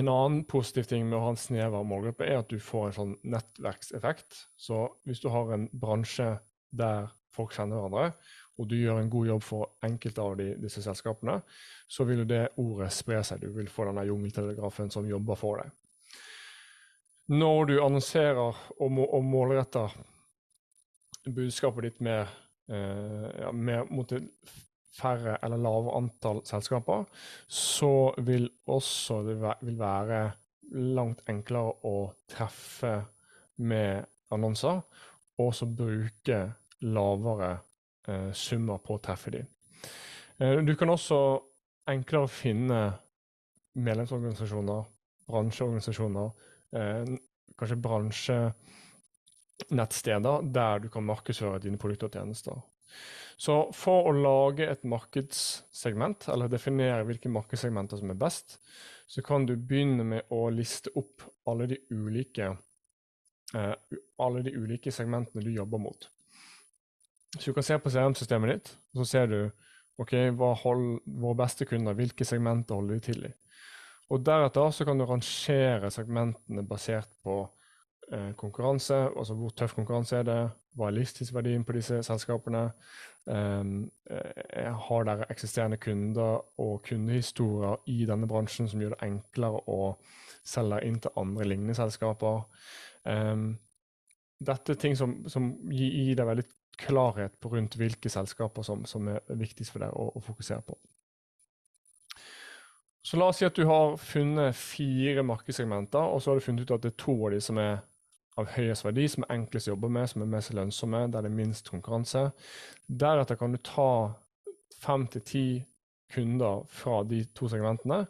En 0.01 0.09
annen 0.09 0.45
positiv 0.49 0.87
ting 0.89 1.05
med 1.05 1.19
å 1.19 1.25
ha 1.27 1.33
en 1.35 1.41
snever 1.41 1.85
målgruppe 1.85 2.25
er 2.25 2.39
at 2.41 2.49
du 2.49 2.57
får 2.63 2.87
en 2.87 2.95
sånn 2.97 3.17
nettverkseffekt. 3.35 4.47
Så 4.57 4.87
hvis 5.05 5.21
du 5.21 5.29
har 5.35 5.53
en 5.53 5.67
bransje 5.73 6.31
der 6.73 7.11
folk 7.33 7.53
kjenner 7.53 7.83
hverandre, 7.83 8.15
og 8.61 8.69
du 8.69 8.77
gjør 8.79 9.03
en 9.03 9.13
god 9.13 9.29
jobb 9.29 9.45
for 9.45 9.75
enkelte 9.85 10.25
av 10.25 10.39
de, 10.41 10.49
disse 10.61 10.81
selskapene, 10.85 11.39
så 11.89 12.07
vil 12.09 12.23
jo 12.23 12.29
det 12.29 12.43
ordet 12.61 12.89
spre 12.95 13.21
seg. 13.25 13.45
Du 13.45 13.53
vil 13.57 13.69
få 13.73 13.89
denne 13.89 14.07
jungeltelegrafen 14.09 14.93
som 14.93 15.09
jobber 15.09 15.41
for 15.41 15.61
deg 15.61 15.73
når 17.31 17.69
du 17.71 17.77
annonserer 17.83 18.41
og, 18.43 18.89
må, 18.91 19.07
og 19.07 19.25
målretter 19.25 19.95
budskapet 21.31 21.87
ditt 21.87 22.01
med, 22.03 22.27
eh, 22.73 23.29
ja, 23.45 23.53
med, 23.55 23.91
mot 23.95 24.13
et 24.13 24.29
færre 24.93 25.39
eller 25.43 25.61
lavere 25.63 25.97
antall 26.03 26.43
selskaper, 26.47 27.07
så 27.49 28.13
vil 28.27 28.49
også 28.67 29.23
det 29.29 29.39
vil 29.63 29.79
være 29.79 30.23
langt 30.73 31.23
enklere 31.29 31.77
å 31.89 31.97
treffe 32.33 32.95
med 33.63 34.05
annonser, 34.33 34.83
og 35.41 35.55
så 35.57 35.69
bruke 35.69 36.43
lavere 36.83 37.53
eh, 38.09 38.31
summer 38.37 38.83
på 38.85 38.97
å 38.97 39.03
treffe 39.03 39.33
dem. 39.35 39.49
Eh, 40.39 40.61
du 40.65 40.75
kan 40.77 40.93
også 40.93 41.19
enklere 41.93 42.31
finne 42.31 42.81
medlemsorganisasjoner, 43.73 44.89
bransjeorganisasjoner, 45.31 46.33
kanskje 46.73 47.85
bransjenettsteder 47.85 50.37
der 50.55 50.79
du 50.83 50.89
kan 50.93 51.05
markedsføre 51.05 51.63
dine 51.65 51.79
produkter 51.81 52.07
og 52.09 52.15
tjenester. 52.17 52.57
Så 53.37 53.73
for 53.75 54.11
å 54.11 54.15
lage 54.15 54.67
et 54.69 54.85
markedssegment, 54.87 56.29
eller 56.33 56.49
definere 56.53 57.05
hvilke 57.09 57.33
markedssegmenter 57.33 57.97
som 57.99 58.11
er 58.13 58.21
best, 58.21 58.59
så 59.09 59.23
kan 59.25 59.47
du 59.49 59.57
begynne 59.57 60.05
med 60.07 60.33
å 60.33 60.45
liste 60.53 60.91
opp 60.99 61.25
alle 61.51 61.67
de 61.73 61.79
ulike, 61.91 62.53
eh, 63.55 63.75
alle 64.23 64.43
de 64.47 64.55
ulike 64.55 64.93
segmentene 64.95 65.45
du 65.45 65.51
jobber 65.51 65.83
mot. 65.83 66.09
Så 67.39 67.51
du 67.51 67.57
kan 67.57 67.67
se 67.67 67.79
på 67.81 67.91
CRM-systemet 67.91 68.53
ditt, 68.53 68.75
og 68.93 69.03
så 69.03 69.09
ser 69.11 69.31
du 69.33 69.39
ok, 70.01 70.15
hva 70.37 70.53
hold, 70.63 71.01
våre 71.07 71.41
beste 71.43 71.67
kunder, 71.69 71.97
hvilke 71.97 72.27
segmenter 72.29 72.79
holder 72.79 72.99
de 72.99 73.07
til 73.09 73.27
i. 73.29 73.33
Og 74.11 74.25
Deretter 74.27 74.71
så 74.75 74.85
kan 74.85 74.99
du 74.99 75.07
rangere 75.07 75.91
segmentene 75.95 76.65
basert 76.69 77.09
på 77.25 77.37
eh, 78.13 78.33
konkurranse. 78.37 78.99
Altså 79.17 79.37
hvor 79.39 79.55
tøff 79.57 79.75
konkurranse 79.79 80.19
er 80.19 80.29
det? 80.29 80.41
Hva 80.77 80.89
er 80.89 80.99
livstidsverdien 80.99 81.65
på 81.65 81.77
disse 81.77 82.03
selskapene? 82.07 82.71
eh, 83.23 84.73
har 84.87 85.05
dere 85.07 85.29
eksisterende 85.31 85.77
kunder 85.79 86.41
og 86.59 86.81
kundehistorier 86.89 87.77
i 87.87 88.01
denne 88.09 88.27
bransjen 88.27 88.67
som 88.67 88.83
gjør 88.83 88.97
det 88.97 89.07
enklere 89.07 89.61
å 89.71 89.93
selge 90.43 90.81
inn 90.89 90.99
til 90.99 91.15
andre 91.23 91.47
lignende 91.47 91.77
selskaper? 91.79 92.43
Eh, 93.07 93.37
dette 94.43 94.75
er 94.75 94.81
ting 94.81 94.99
som, 94.99 95.21
som 95.31 95.53
gir 95.71 96.17
deg 96.19 96.27
veldig 96.27 96.49
klarhet 96.83 97.35
på 97.41 97.53
rundt 97.53 97.77
hvilke 97.79 98.11
selskaper 98.11 98.65
som, 98.67 98.85
som 98.89 99.09
er 99.13 99.23
viktigst 99.39 99.75
for 99.75 99.85
deg 99.85 99.95
å, 99.95 100.09
å, 100.17 100.23
fokusere 100.25 100.65
på. 100.67 100.79
Så 103.03 103.19
la 103.19 103.29
oss 103.33 103.41
si 103.41 103.47
at 103.47 103.57
du 103.59 103.65
har 103.67 103.97
funnet 103.99 104.55
fire 104.55 105.25
markedssegmenter, 105.27 105.99
og 105.99 106.23
så 106.23 106.31
har 106.31 106.39
du 106.39 106.45
funnet 106.45 106.67
ut 106.67 106.75
at 106.77 106.85
det 106.85 106.93
er 106.93 107.01
to 107.03 107.17
av 107.27 107.35
de 107.35 107.41
som 107.43 107.59
er 107.59 107.81
av 108.41 108.49
høyest 108.55 108.87
verdi, 108.87 109.09
som 109.11 109.27
er 109.27 109.35
enklest 109.35 109.69
å 109.69 109.75
jobbe 109.75 109.91
med, 109.93 110.09
som 110.09 110.23
er 110.25 110.31
mest 110.33 110.55
lønnsomme, 110.57 111.03
der 111.13 111.25
det 111.25 111.31
er 111.33 111.37
minst 111.37 111.69
konkurranse. 111.69 112.29
Deretter 112.87 113.37
kan 113.41 113.53
du 113.53 113.61
ta 113.61 113.91
fem 114.83 115.07
til 115.13 115.25
ti 115.27 115.47
kunder 116.13 116.63
fra 116.71 117.03
de 117.09 117.25
to 117.37 117.49
segmentene, 117.51 118.05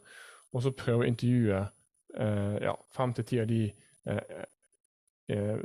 og 0.52 0.64
så 0.64 0.74
prøve 0.76 1.06
å 1.06 1.08
intervjue 1.08 1.58
eh, 1.58 2.56
ja, 2.68 2.76
fem 2.92 3.14
til 3.16 3.26
ti 3.28 3.40
av 3.42 3.48
de 3.50 3.62
eh, 4.12 4.44
eh, 5.32 5.64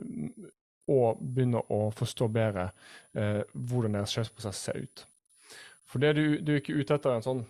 og 0.88 1.20
begynne 1.20 1.62
å 1.74 1.90
forstå 1.92 2.30
bedre 2.32 2.70
eh, 3.18 3.44
hvordan 3.52 3.98
deres 3.98 4.16
kjøpsprosess 4.16 4.64
ser 4.70 4.86
ut. 4.86 5.04
For 5.88 6.04
det 6.04 6.14
du, 6.16 6.24
du 6.40 6.54
er 6.54 6.62
ikke 6.62 6.78
ute 6.80 6.96
etter 6.96 7.18
en 7.18 7.26
sånn 7.26 7.44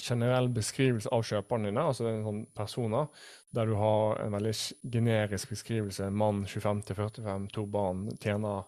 generell 0.00 0.48
beskrivelse 0.50 1.10
av 1.14 1.22
kjøperne 1.26 1.70
dine, 1.70 1.84
altså 1.90 2.08
en 2.10 2.24
sånn 2.26 2.42
personer, 2.56 3.10
der 3.54 3.70
du 3.70 3.76
har 3.78 4.18
en 4.24 4.34
veldig 4.34 4.54
generisk 4.90 5.54
beskrivelse. 5.54 6.10
Mann 6.10 6.42
25-45, 6.50 7.48
to 7.54 7.66
barn, 7.70 8.08
tjener 8.22 8.64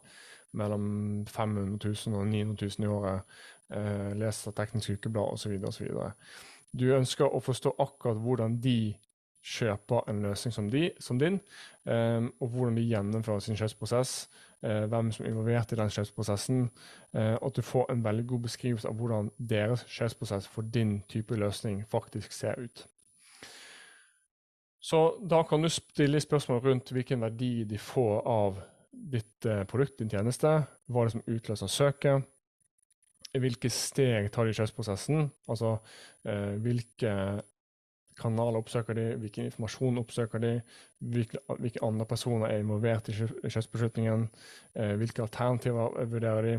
mellom 0.56 1.25
500 1.28 1.78
000 1.83 2.21
og 2.21 2.28
900 2.30 2.71
000 2.78 2.87
i 2.87 2.92
året, 2.92 3.38
eh, 3.75 4.12
leser 4.16 4.54
Teknisk 4.56 4.97
Ukeblad 4.97 5.35
osv. 5.35 5.59
osv. 5.66 5.90
Du 6.73 6.87
ønsker 6.95 7.26
å 7.26 7.42
forstå 7.42 7.75
akkurat 7.83 8.23
hvordan 8.23 8.61
de 8.62 8.95
kjøper 9.47 10.09
en 10.11 10.23
løsning 10.25 10.54
som, 10.54 10.71
de, 10.71 10.88
som 11.02 11.18
din, 11.18 11.40
eh, 11.87 12.23
og 12.40 12.50
hvordan 12.54 12.78
de 12.78 12.87
gjennomfører 12.87 13.45
sin 13.45 13.59
kjøpsprosess, 13.59 14.26
hvem 14.60 15.10
som 15.12 15.25
er 15.25 15.30
involvert 15.30 15.72
i 15.72 15.76
den 15.78 15.90
kjøpsprosessen, 15.92 16.62
og 17.12 17.46
at 17.46 17.56
du 17.56 17.62
får 17.62 17.90
en 17.92 18.04
veldig 18.04 18.25
god 18.26 18.44
beskrivelse 18.48 18.88
av 18.88 18.96
hvordan 18.98 19.28
deres 19.36 19.84
kjøpsprosess 19.92 20.48
for 20.48 20.66
din 20.75 21.02
type 21.12 21.36
løsning 21.36 21.82
faktisk 21.90 22.32
ser 22.32 22.58
ut. 22.58 22.86
Så 24.86 25.18
da 25.30 25.42
kan 25.42 25.62
du 25.62 25.68
stille 25.68 26.20
spørsmål 26.22 26.60
rundt 26.64 26.92
hvilken 26.94 27.20
verdi 27.20 27.64
de 27.66 27.78
får 27.78 28.20
av 28.30 28.60
ditt 28.90 29.48
uh, 29.48 29.64
produkt, 29.68 29.98
din 29.98 30.10
tjeneste, 30.12 30.52
hva 30.86 31.04
det 31.04 31.16
som 31.16 31.25
utløser 31.26 31.70
søket, 31.70 32.28
hvilke 33.36 33.68
steg 33.72 34.30
tar 34.32 34.46
de 34.46 34.54
i 34.54 34.56
kjøpsprosessen, 34.56 35.26
altså 35.50 35.75
hvilke 36.62 37.10
kanaler 38.18 38.58
oppsøker 38.61 38.96
de, 38.96 39.06
hvilken 39.20 39.49
informasjon 39.50 40.00
oppsøker 40.00 40.42
de, 40.42 40.52
hvilke, 41.12 41.40
hvilke 41.61 41.82
andre 41.85 42.06
personer 42.08 42.50
er 42.50 42.62
involvert 42.62 43.11
i 43.12 43.16
kjøpsbeslutningen, 43.16 44.26
eh, 44.75 44.94
hvilke 45.00 45.25
alternativer 45.25 46.06
vurderer 46.12 46.49
de, 46.49 46.54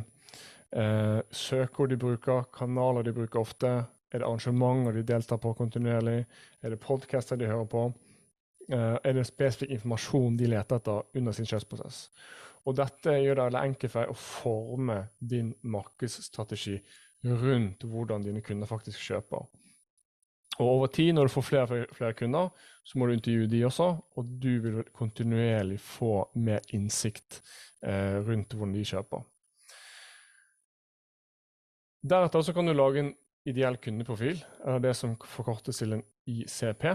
eh, 0.74 1.22
søkeord 1.32 1.90
de 1.90 1.98
bruker, 1.98 2.50
kanaler 2.54 3.04
de 3.04 3.14
bruker 3.14 3.40
ofte, 3.40 3.74
er 4.12 4.22
det 4.22 4.28
arrangementer 4.28 4.96
de 4.96 5.04
deltar 5.04 5.38
på 5.44 5.54
kontinuerlig, 5.54 6.26
er 6.64 6.70
det 6.70 6.80
podcaster 6.80 7.36
de 7.36 7.50
hører 7.50 7.66
på, 7.66 7.94
eh, 8.72 8.98
er 9.04 9.14
det 9.14 9.28
spesifikk 9.28 9.72
informasjon 9.72 10.38
de 10.38 10.48
leter 10.48 10.76
etter 10.76 11.04
under 11.16 11.32
sin 11.32 11.46
kjøpsprosess. 11.46 12.10
Og 12.66 12.76
dette 12.76 13.12
gjør 13.24 13.50
det 13.50 13.62
enkelt 13.64 13.92
for 13.92 14.04
deg 14.04 14.10
å 14.12 14.20
forme 14.20 14.98
din 15.20 15.54
markedsstrategi 15.64 16.82
rundt 17.24 17.84
hvordan 17.84 18.24
dine 18.24 18.42
kunder 18.42 18.68
faktisk 18.68 19.00
kjøper. 19.00 19.48
Og 20.58 20.66
over 20.68 20.88
tid, 20.90 21.14
når 21.14 21.28
du 21.28 21.34
får 21.36 21.46
flere 21.46 21.86
flere 21.94 22.16
kunder, 22.18 22.50
så 22.84 22.98
må 22.98 23.08
du 23.08 23.14
intervjue 23.14 23.50
de 23.52 23.66
også, 23.68 23.88
og 24.18 24.30
du 24.42 24.52
vil 24.64 24.84
kontinuerlig 24.96 25.80
få 25.84 26.30
mer 26.40 26.64
innsikt 26.74 27.42
eh, 27.84 28.18
rundt 28.26 28.56
hvordan 28.56 28.74
de 28.74 28.86
kjøper. 28.88 29.26
Deretter 32.08 32.46
så 32.46 32.56
kan 32.56 32.70
du 32.70 32.74
lage 32.74 33.04
en 33.04 33.14
ideell 33.48 33.78
kundeprofil, 33.84 34.40
eller 34.64 34.82
det 34.84 34.96
som 34.96 35.18
forkortes 35.20 35.82
til 35.82 35.98
en 35.98 36.06
ICP. 36.28 36.88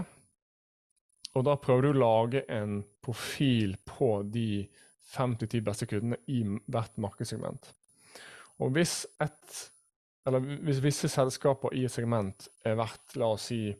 Og 1.33 1.45
da 1.45 1.55
prøver 1.57 1.85
du 1.85 1.91
å 1.93 2.01
lage 2.01 2.43
en 2.51 2.81
profil 3.03 3.77
på 3.89 4.15
de 4.33 4.65
fem 5.13 5.37
til 5.37 5.49
ti 5.49 5.61
beste 5.65 5.87
kundene 5.89 6.19
i 6.29 6.41
hvert 6.43 6.97
markedssegment. 7.01 7.69
Og 8.61 8.73
hvis 8.75 9.03
et 9.21 9.63
eller 10.25 10.39
hvis 10.63 10.83
visse 10.83 11.09
selskaper 11.11 11.73
i 11.75 11.83
et 11.87 11.91
segment 11.91 12.47
er 12.65 12.77
verdt, 12.79 13.17
la 13.19 13.33
oss 13.35 13.49
si, 13.51 13.73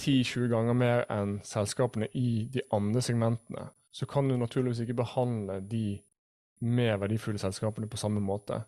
10-20 0.00 0.50
ganger 0.52 0.76
mer 0.76 1.04
enn 1.12 1.38
selskapene 1.44 2.08
i 2.16 2.46
de 2.52 2.60
andre 2.76 3.00
segmentene, 3.04 3.70
så 3.92 4.08
kan 4.08 4.28
du 4.28 4.36
naturligvis 4.36 4.82
ikke 4.84 4.98
behandle 4.98 5.60
de 5.64 5.98
mer 6.60 6.96
verdifulle 7.00 7.40
selskapene 7.40 7.88
på 7.88 8.00
samme 8.00 8.20
måte. 8.20 8.62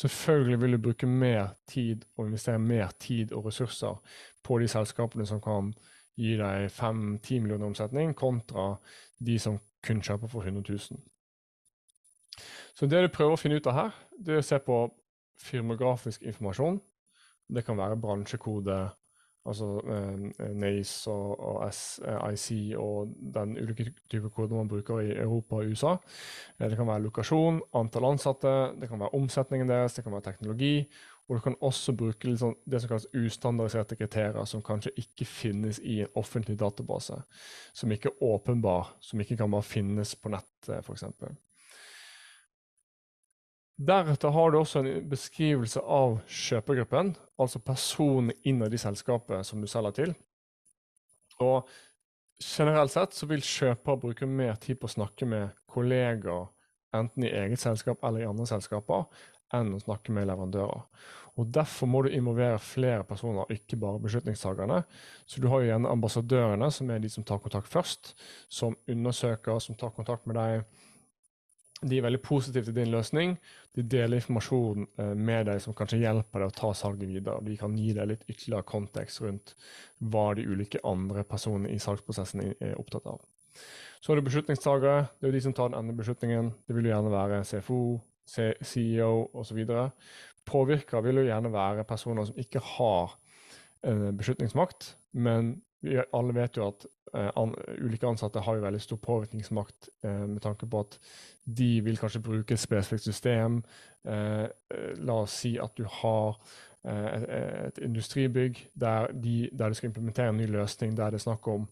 Selvfølgelig 0.00 0.60
vil 0.60 0.76
du 0.76 0.82
bruke 0.86 1.06
mer 1.08 1.54
tid 1.68 2.04
og 2.16 2.26
investere 2.26 2.58
mer 2.58 2.92
tid 3.00 3.32
og 3.32 3.46
ressurser 3.48 4.00
på 4.44 4.58
de 4.60 4.68
selskapene 4.68 5.26
som 5.28 5.40
kan 5.44 5.72
gi 6.16 6.36
deg 6.40 6.68
5-10 6.72 7.40
millioner 7.42 7.66
omsetning, 7.66 8.14
kontra 8.16 8.74
de 9.18 9.38
som 9.40 9.58
kun 9.84 10.00
kjøper 10.04 10.30
for 10.30 10.44
100 10.44 10.64
000. 10.68 11.00
Så 12.74 12.86
det 12.86 13.02
du 13.04 13.12
prøver 13.12 13.36
å 13.36 13.40
finne 13.40 13.58
ut 13.58 13.66
av 13.70 13.76
her, 13.78 13.96
det 14.18 14.36
er 14.36 14.42
å 14.42 14.46
se 14.46 14.58
på 14.62 14.78
firmografisk 15.40 16.22
informasjon. 16.22 16.80
Det 17.54 17.64
kan 17.64 17.76
være 17.76 18.00
bransjekode, 18.00 18.76
altså 19.44 19.66
eh, 19.92 20.52
NACE 20.56 21.10
og, 21.10 21.40
og 21.40 21.74
SIC 21.74 22.70
eh, 22.72 22.78
og 22.80 23.12
den 23.34 23.58
ulike 23.60 23.90
type 24.10 24.30
koder 24.32 24.56
man 24.56 24.68
bruker 24.68 25.02
i 25.04 25.10
Europa 25.12 25.60
og 25.60 25.72
USA. 25.72 25.96
Eh, 26.58 26.68
det 26.70 26.78
kan 26.78 26.88
være 26.88 27.04
lokasjon, 27.04 27.60
antall 27.76 28.08
ansatte, 28.14 28.54
det 28.80 28.88
kan 28.88 29.00
være 29.00 29.14
omsetningen 29.20 29.68
deres, 29.68 29.94
det 29.94 30.04
kan 30.04 30.16
være 30.16 30.30
teknologi. 30.30 30.76
Og 31.28 31.36
du 31.36 31.40
kan 31.40 31.54
også 31.64 31.94
bruke 31.96 32.34
sånn, 32.36 32.56
det 32.68 32.82
som 32.82 32.90
kalles 32.90 33.06
ustandardiserte 33.16 33.96
kriterier, 33.96 34.44
som 34.48 34.60
kanskje 34.64 34.92
ikke 35.00 35.24
finnes 35.24 35.78
i 35.80 36.02
en 36.04 36.18
offentlig 36.20 36.58
database. 36.60 37.16
Som 37.72 37.94
ikke 37.96 38.12
er 38.12 38.26
åpenbar, 38.28 38.92
som 39.00 39.22
ikke 39.24 39.38
kan 39.40 39.52
bare 39.54 39.64
finnes 39.64 40.12
på 40.20 40.32
nettet, 40.34 40.84
f.eks. 40.84 41.06
Deretter 43.74 44.30
har 44.30 44.52
du 44.52 44.60
også 44.60 44.84
en 44.84 45.08
beskrivelse 45.10 45.80
av 45.82 46.20
kjøpergruppen, 46.30 47.14
altså 47.42 47.58
personene 47.58 48.36
innad 48.46 48.74
i 48.74 48.78
selskapet 48.78 49.46
som 49.48 49.62
du 49.62 49.66
selger 49.70 49.96
til. 49.96 50.12
Og 51.42 51.66
generelt 52.38 52.94
sett 52.94 53.16
så 53.16 53.26
vil 53.26 53.42
kjøper 53.42 53.98
bruke 53.98 54.28
mer 54.30 54.54
tid 54.62 54.78
på 54.78 54.86
å 54.86 54.94
snakke 54.94 55.26
med 55.26 55.56
kollegaer, 55.70 56.46
enten 56.94 57.26
i 57.26 57.32
eget 57.34 57.58
selskap 57.58 58.04
eller 58.06 58.22
i 58.22 58.30
andre 58.30 58.46
selskaper, 58.46 59.08
enn 59.54 59.74
å 59.74 59.82
snakke 59.82 60.14
med 60.14 60.28
leverandører. 60.30 60.86
Og 61.34 61.50
Derfor 61.50 61.90
må 61.90 62.04
du 62.06 62.12
involvere 62.14 62.62
flere 62.62 63.02
personer, 63.02 63.50
ikke 63.50 63.78
bare 63.82 63.98
beslutningstakerne. 63.98 64.84
Så 65.26 65.42
du 65.42 65.48
har 65.50 65.62
jo 65.62 65.72
gjerne 65.72 65.90
ambassadørene, 65.90 66.70
som 66.70 66.90
er 66.94 67.02
de 67.02 67.10
som 67.10 67.26
tar 67.26 67.42
kontakt 67.42 67.66
først, 67.70 68.14
som 68.46 68.76
undersøker, 68.86 69.58
som 69.58 69.74
tar 69.74 69.90
kontakt 69.96 70.30
med 70.30 70.38
deg 70.38 70.62
de 71.82 71.98
er 71.98 72.04
veldig 72.06 72.20
positive 72.24 72.68
til 72.68 72.76
din 72.76 72.92
løsning. 72.92 73.34
De 73.76 73.82
deler 73.82 74.20
informasjon 74.20 74.86
eh, 74.86 75.12
med 75.14 75.48
deg 75.50 75.60
som 75.60 75.74
kanskje 75.76 76.00
hjelper 76.04 76.44
deg 76.44 76.52
å 76.52 76.56
ta 76.56 76.70
salget 76.76 77.10
videre. 77.10 77.42
De 77.44 77.56
kan 77.60 77.74
gi 77.76 77.92
deg 77.96 78.08
litt 78.12 78.24
ytterligere 78.28 78.68
kontekst 78.68 79.20
rundt 79.24 79.54
hva 80.00 80.30
de 80.38 80.46
ulike 80.46 80.80
andre 80.86 81.26
personene 81.28 81.72
i 81.74 81.80
salgsprosessen 81.82 82.44
er 82.54 82.78
opptatt 82.80 83.10
av. 83.10 83.20
Så 84.00 84.12
er 84.12 84.20
det 84.20 84.26
beslutningstagere. 84.28 85.08
Det 85.18 85.26
er 85.26 85.32
jo 85.32 85.36
de 85.38 85.44
som 85.44 85.56
tar 85.56 85.70
den 85.70 85.78
endelige 85.80 86.02
beslutningen. 86.02 86.52
Det 86.64 86.76
vil 86.76 86.88
jo 86.88 86.94
gjerne 86.94 87.12
være 87.12 87.42
CFO, 87.48 87.82
CEO 88.28 89.12
osv. 89.40 89.60
Påvirker 90.44 91.04
vil 91.04 91.22
jo 91.22 91.28
gjerne 91.28 91.52
være 91.52 91.86
personer 91.88 92.28
som 92.28 92.40
ikke 92.40 92.62
har 92.74 93.14
eh, 93.84 94.10
beslutningsmakt, 94.16 94.94
men 95.16 95.54
vi 95.84 96.00
alle 96.00 96.34
vet 96.36 96.58
jo 96.58 96.68
at 96.72 96.86
uh, 97.14 97.30
an, 97.40 97.54
ulike 97.78 98.08
ansatte 98.08 98.42
har 98.44 98.58
jo 98.58 98.64
veldig 98.64 98.82
stor 98.82 99.00
påvirkningsmakt 99.04 99.88
uh, 100.06 100.26
med 100.26 100.42
tanke 100.44 100.68
på 100.70 100.84
at 100.84 100.98
de 101.44 101.70
vil 101.84 101.98
kanskje 102.00 102.22
bruke 102.24 102.56
et 102.56 102.62
spesifikt 102.62 103.06
system. 103.06 103.62
Uh, 104.04 104.46
la 105.00 105.20
oss 105.24 105.40
si 105.44 105.56
at 105.60 105.76
du 105.78 105.84
har 106.02 106.38
et, 106.84 107.22
et, 107.32 107.78
industribygg 107.86 108.58
der, 108.76 109.06
de, 109.16 109.48
der 109.56 109.72
du 109.72 109.76
skal 109.78 109.88
implementere 109.88 110.28
en 110.28 110.36
ny 110.36 110.50
løsning 110.52 110.92
der 110.98 111.14
det 111.14 111.16
er 111.16 111.22
snakk 111.22 111.46
om 111.48 111.62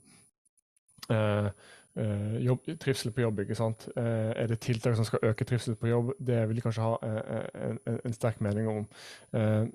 jobb, 2.40 2.70
trivsel 2.80 3.12
på 3.12 3.20
jobb. 3.20 3.42
ikke 3.44 3.56
sant? 3.58 3.88
Uh, 3.96 4.32
er 4.32 4.48
det 4.48 4.60
tiltak 4.64 4.96
som 4.96 5.04
skal 5.04 5.26
øke 5.28 5.44
trivsel 5.44 5.76
på 5.76 5.90
jobb? 5.90 6.14
Det 6.18 6.38
vil 6.48 6.56
de 6.56 6.64
kanskje 6.64 6.86
ha 6.86 6.94
uh, 7.02 7.68
en, 7.68 7.78
en, 7.98 8.16
sterk 8.16 8.40
mening 8.40 8.68
om. 8.68 8.86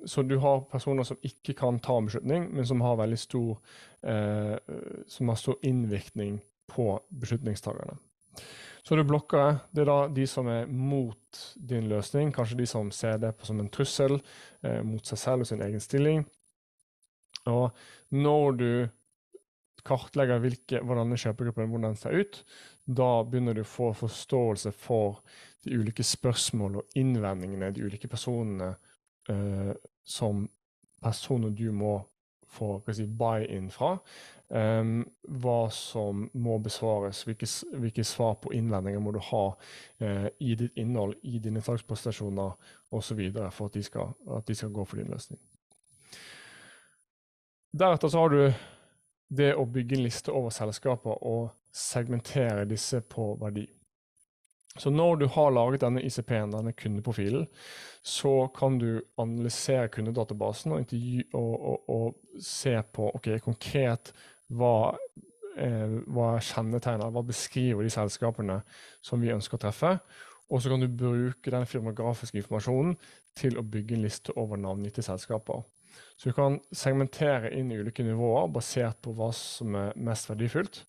så 0.05 0.23
du 0.23 0.37
har 0.39 0.65
personer 0.71 1.03
som 1.03 1.17
ikke 1.21 1.53
kan 1.57 1.79
ta 1.79 1.97
en 1.97 2.09
beslutning, 2.09 2.49
men 2.53 2.65
som 2.65 2.81
har 2.81 2.97
veldig 2.97 3.17
stor, 3.17 3.57
som 5.07 5.29
har 5.29 5.35
stor 5.35 5.57
innvirkning 5.65 6.39
på 6.67 6.99
beslutningstakerne. 7.09 7.97
Så 8.87 8.95
du 8.95 9.03
blokker 9.03 9.57
det 9.75 9.83
er 9.83 9.89
da 9.89 9.97
de 10.07 10.25
som 10.31 10.47
er 10.47 10.69
mot 10.71 11.39
din 11.55 11.89
løsning, 11.91 12.29
kanskje 12.31 12.61
de 12.61 12.67
som 12.69 12.91
ser 12.95 13.17
det 13.19 13.33
som 13.43 13.59
en 13.59 13.67
trussel 13.67 14.15
eh, 14.63 14.79
mot 14.79 15.03
seg 15.03 15.19
selv 15.19 15.43
og 15.43 15.49
sin 15.49 15.63
egen 15.65 15.83
stilling. 15.83 16.23
Og 17.51 17.75
når 18.15 18.55
du 18.61 18.69
kartlegger 19.85 20.41
hvilke, 20.43 20.81
hvordan 20.81 21.15
kjøpegruppen 21.17 21.69
hvordan 21.71 21.97
ser 21.99 22.17
ut, 22.17 22.41
da 22.87 23.23
begynner 23.27 23.57
du 23.57 23.63
å 23.63 23.69
få 23.69 23.91
forståelse 23.97 24.71
for 24.75 25.21
de 25.67 25.75
ulike 25.75 26.05
spørsmål 26.05 26.79
og 26.81 26.99
innvendingene 26.99 27.73
de 27.75 27.83
ulike 27.83 28.09
personene 28.11 28.73
uh, 29.29 29.73
som 30.07 30.45
personer 31.03 31.51
du 31.55 31.67
må 31.75 31.99
få 32.47 32.77
si, 32.95 33.05
buy-in 33.05 33.67
fra. 33.71 33.97
Um, 34.47 35.01
hva 35.27 35.67
som 35.75 36.23
må 36.39 36.55
besvares, 36.63 37.25
hvilke, 37.27 37.49
hvilke, 37.75 38.05
svar 38.07 38.37
på 38.39 38.53
innvendinger 38.55 39.03
må 39.03 39.11
du 39.11 39.19
ha 39.33 39.43
uh, 39.51 40.29
i 40.39 40.55
ditt 40.55 40.79
innhold, 40.79 41.17
i 41.27 41.41
dine 41.43 41.61
saksprestasjoner 41.61 42.55
osv. 42.95 43.21
for 43.51 43.67
at 43.67 43.75
de, 43.75 43.83
skal, 43.83 44.15
at 44.37 44.47
de 44.47 44.55
skal 44.55 44.71
gå 44.71 44.87
for 44.87 45.01
din 45.01 45.11
løsning. 45.11 45.41
Deretter 47.77 48.09
så 48.09 48.23
har 48.23 48.31
du 48.31 48.41
det 49.27 49.53
å 49.55 49.65
bygge 49.67 49.97
en 49.97 50.05
liste 50.05 50.33
over 50.33 50.53
selskaper 50.55 51.23
og 51.27 51.49
segmentere 51.73 52.65
disse 52.69 53.01
på 53.03 53.33
verdi. 53.41 53.65
Så 54.77 54.91
når 54.93 55.15
du 55.15 55.25
har 55.33 55.53
laget 55.53 55.81
denne 55.81 56.03
ICP-en, 56.05 56.53
denne 56.53 56.73
kundeprofilen, 56.77 57.47
så 58.05 58.47
kan 58.55 58.77
du 58.77 59.01
analysere 59.17 59.89
kundedatabasen 59.93 60.75
og, 60.75 60.93
og, 61.33 61.53
og, 61.71 61.89
og 61.89 62.41
se 62.43 62.75
på 62.93 63.09
ok, 63.17 63.31
konkret 63.43 64.13
hva, 64.53 64.93
eh, 65.57 65.97
hva 66.13 66.35
kjennetegner, 66.37 67.09
hva 67.09 67.25
beskriver 67.25 67.87
de 67.87 67.93
selskapene 67.93 68.61
som 69.01 69.23
vi 69.23 69.33
ønsker 69.33 69.57
å 69.57 69.65
treffe. 69.65 69.95
Og 70.47 70.61
så 70.61 70.71
kan 70.71 70.83
du 70.83 70.87
bruke 70.87 71.51
den 71.51 71.65
firmografiske 71.67 72.39
informasjonen 72.39 72.95
til 73.37 73.57
å 73.59 73.65
bygge 73.65 73.97
en 73.97 74.05
liste 74.05 74.37
over 74.39 74.61
navngitte 74.61 75.03
selskaper. 75.03 75.65
Så 76.17 76.31
du 76.31 76.33
kan 76.37 76.57
segmentere 76.73 77.51
inn 77.53 77.69
i 77.71 77.77
ulike 77.77 78.05
nivåer 78.05 78.49
basert 78.49 78.97
på 79.05 79.13
hva 79.17 79.29
som 79.35 79.75
er 79.77 79.97
mest 80.01 80.29
verdifullt. 80.31 80.81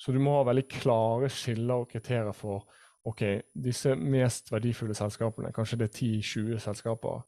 Så 0.00 0.14
du 0.14 0.18
må 0.22 0.38
ha 0.38 0.46
veldig 0.48 0.64
klare 0.72 1.28
skiller 1.30 1.84
og 1.84 1.90
kriterier 1.92 2.32
for 2.34 2.64
OK, 3.08 3.22
disse 3.58 3.94
mest 3.98 4.52
verdifulle 4.52 4.94
selskapene, 4.94 5.50
kanskje 5.54 5.80
det 5.80 5.88
er 5.88 5.96
10-20 6.22 6.60
selskaper, 6.62 7.24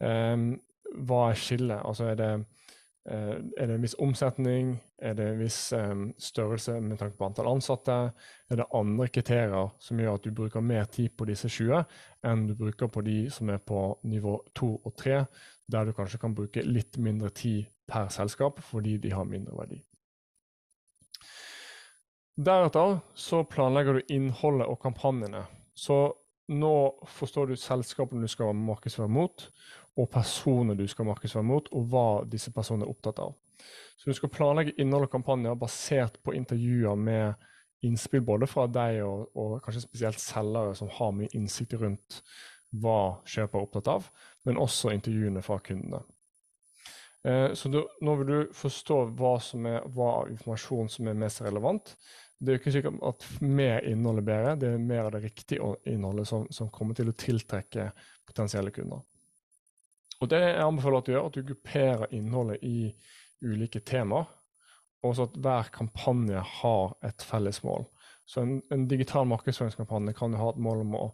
um, 0.00 0.46
hva 1.06 1.18
er 1.28 1.38
skillet? 1.38 1.82
Altså 1.84 2.08
er 2.10 2.16
det, 2.18 2.30
er 3.08 3.66
det 3.66 3.74
en 3.74 3.82
viss 3.82 3.96
omsetning? 3.98 4.74
Er 5.00 5.14
det 5.16 5.24
en 5.30 5.38
viss 5.40 5.72
um, 5.72 6.10
størrelse 6.20 6.74
med 6.84 6.98
tanke 7.00 7.16
på 7.16 7.24
antall 7.24 7.48
ansatte? 7.48 7.96
Er 8.50 8.60
det 8.60 8.68
andre 8.76 9.08
kriterier 9.08 9.70
som 9.80 10.00
gjør 10.00 10.18
at 10.18 10.26
du 10.26 10.34
bruker 10.36 10.60
mer 10.60 10.84
tid 10.84 11.14
på 11.16 11.24
disse 11.30 11.48
20 11.48 11.80
enn 12.28 12.46
du 12.46 12.54
bruker 12.58 12.92
på 12.92 13.00
de 13.06 13.22
som 13.32 13.48
er 13.48 13.62
på 13.64 13.98
nivå 14.04 14.36
2 14.54 14.70
og 14.84 14.96
3, 15.00 15.22
der 15.72 15.88
du 15.88 15.94
kanskje 15.96 16.20
kan 16.20 16.36
bruke 16.36 16.64
litt 16.66 16.98
mindre 17.00 17.30
tid 17.30 17.70
per 17.88 18.12
selskap 18.12 18.60
fordi 18.68 18.98
de 19.00 19.14
har 19.16 19.24
mindre 19.24 19.56
verdi? 19.56 19.80
Deretter 22.40 23.00
så 23.14 23.42
planlegger 23.48 23.98
du 23.98 24.12
innholdet 24.12 24.68
og 24.68 24.80
kampanjene. 24.80 25.42
Så 25.74 26.12
nå 26.50 26.74
forstår 27.06 27.50
du 27.50 27.58
selskapene 27.58 28.26
du 28.26 28.30
skal 28.30 28.54
markedsføre 28.56 29.10
mot, 29.12 29.44
og 29.98 30.10
personer 30.12 30.78
du 30.78 30.86
skal 30.88 31.08
markedsføre 31.08 31.46
mot, 31.46 31.68
og 31.74 31.88
hva 31.90 32.06
disse 32.30 32.52
personene 32.54 32.86
er 32.86 32.92
opptatt 32.92 33.20
av. 33.22 33.34
Så 33.98 34.08
du 34.08 34.16
skal 34.16 34.32
planlegge 34.32 34.76
innhold 34.80 35.08
og 35.08 35.12
kampanjer 35.12 35.58
basert 35.60 36.16
på 36.24 36.34
intervjuer 36.36 36.96
med 36.96 37.48
innspill 37.84 38.22
både 38.24 38.48
fra 38.48 38.66
deg 38.68 39.00
og, 39.04 39.26
og 39.36 39.58
kanskje 39.64 39.84
spesielt 39.86 40.20
selgere 40.20 40.76
som 40.76 40.90
har 40.98 41.12
mye 41.16 41.32
innsikt 41.36 41.76
rundt 41.80 42.20
hva 42.80 43.20
kjøper 43.26 43.58
er 43.58 43.66
opptatt 43.66 43.90
av, 43.90 44.08
men 44.46 44.60
også 44.60 44.92
intervjuene 44.94 45.42
fra 45.42 45.58
kundene. 45.64 46.02
Eh, 47.26 47.52
så 47.58 47.68
du, 47.68 47.80
nå 48.00 48.16
vil 48.20 48.30
du 48.30 48.56
forstå 48.56 49.00
hva, 49.18 49.34
som 49.42 49.66
er, 49.68 49.82
hva 49.92 50.28
informasjon 50.30 50.88
som 50.92 51.10
er 51.10 51.18
mest 51.18 51.42
relevant, 51.44 51.94
det 52.40 52.52
er 52.52 52.56
jo 52.56 52.62
ikke 52.62 52.72
sikkert 52.72 53.02
at 53.04 53.26
mer 53.44 53.84
innhold 53.88 54.22
er 54.22 54.28
bedre, 54.30 54.56
det 54.56 54.70
er 54.72 54.84
mer 54.84 55.08
av 55.08 55.12
det 55.16 55.26
riktige 55.26 55.74
innholdet 55.90 56.28
som, 56.30 56.46
som 56.48 56.70
kommer 56.72 56.96
til 56.96 57.10
å 57.10 57.16
tiltrekke 57.20 57.90
potensielle 58.28 58.72
kunder. 58.72 59.02
Og 60.20 60.28
Det 60.28 60.40
jeg 60.40 60.60
anbefaler 60.60 61.00
at 61.00 61.06
du 61.06 61.12
gjør, 61.12 61.26
at 61.26 61.36
du 61.38 61.46
grupperer 61.48 62.12
innholdet 62.12 62.60
i 62.66 62.90
ulike 63.40 63.80
temaer, 63.80 64.28
og 65.02 65.16
så 65.16 65.24
at 65.24 65.36
hver 65.40 65.70
kampanje 65.72 66.42
har 66.60 66.92
et 67.08 67.24
felles 67.24 67.62
mål. 67.64 67.86
Så 68.28 68.44
en, 68.44 68.58
en 68.72 68.86
digital 68.88 69.24
markedsføringskampanje 69.26 70.12
kan 70.18 70.34
jo 70.34 70.42
ha 70.42 70.50
et 70.52 70.60
mål 70.60 70.84
om 70.84 70.96
å 70.98 71.06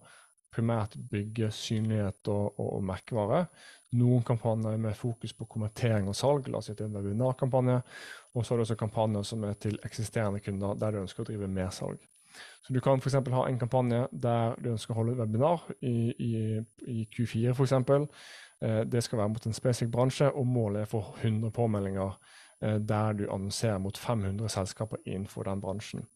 primært 0.57 0.97
bygge 1.11 1.53
synlighet 1.55 2.29
og, 2.33 2.59
og, 2.59 2.73
og 2.79 2.85
merkevare. 2.89 3.45
Noen 3.97 4.25
kampanjer 4.27 4.77
med 4.83 4.99
fokus 4.99 5.33
på 5.37 5.47
kommentering 5.49 6.09
og 6.11 6.17
salg, 6.19 6.51
la 6.51 6.59
oss 6.59 6.71
si 6.71 6.75
det 6.75 6.85
er 6.85 6.91
en 6.91 6.99
webinarkampanje. 6.99 7.79
Og 8.35 8.45
så 8.45 8.55
er 8.55 8.59
det 8.59 8.67
også 8.67 8.79
kampanjer 8.81 9.25
som 9.29 9.47
er 9.47 9.57
til 9.63 9.79
eksisterende 9.87 10.43
kunder, 10.45 10.75
der 10.81 10.97
du 10.97 11.03
ønsker 11.05 11.23
å 11.23 11.29
drive 11.31 11.49
mer 11.49 11.71
salg. 11.75 12.03
Så 12.67 12.75
Du 12.75 12.81
kan 12.81 12.99
f.eks. 13.01 13.15
ha 13.15 13.45
en 13.47 13.59
kampanje 13.59 14.09
der 14.13 14.57
du 14.61 14.73
ønsker 14.73 14.93
å 14.93 14.99
holde 14.99 15.17
webinar 15.21 15.63
i, 15.81 16.11
i, 16.19 16.33
i 16.91 17.07
Q4 17.15 17.55
f.eks. 17.55 17.77
Eh, 18.67 18.81
det 18.81 19.03
skal 19.05 19.19
være 19.19 19.29
mot 19.29 19.47
en 19.47 19.55
spesifikk 19.55 19.93
bransje, 19.93 20.31
og 20.31 20.47
målet 20.47 20.83
er 20.83 20.91
for 20.91 21.15
100 21.23 21.51
påmeldinger 21.51 22.19
eh, 22.63 22.79
der 22.79 23.13
du 23.13 23.25
annonserer 23.31 23.79
mot 23.79 23.99
500 23.99 24.49
selskaper 24.49 24.97
innenfor 25.07 25.43
den 25.43 25.61
bransjen. 25.61 26.07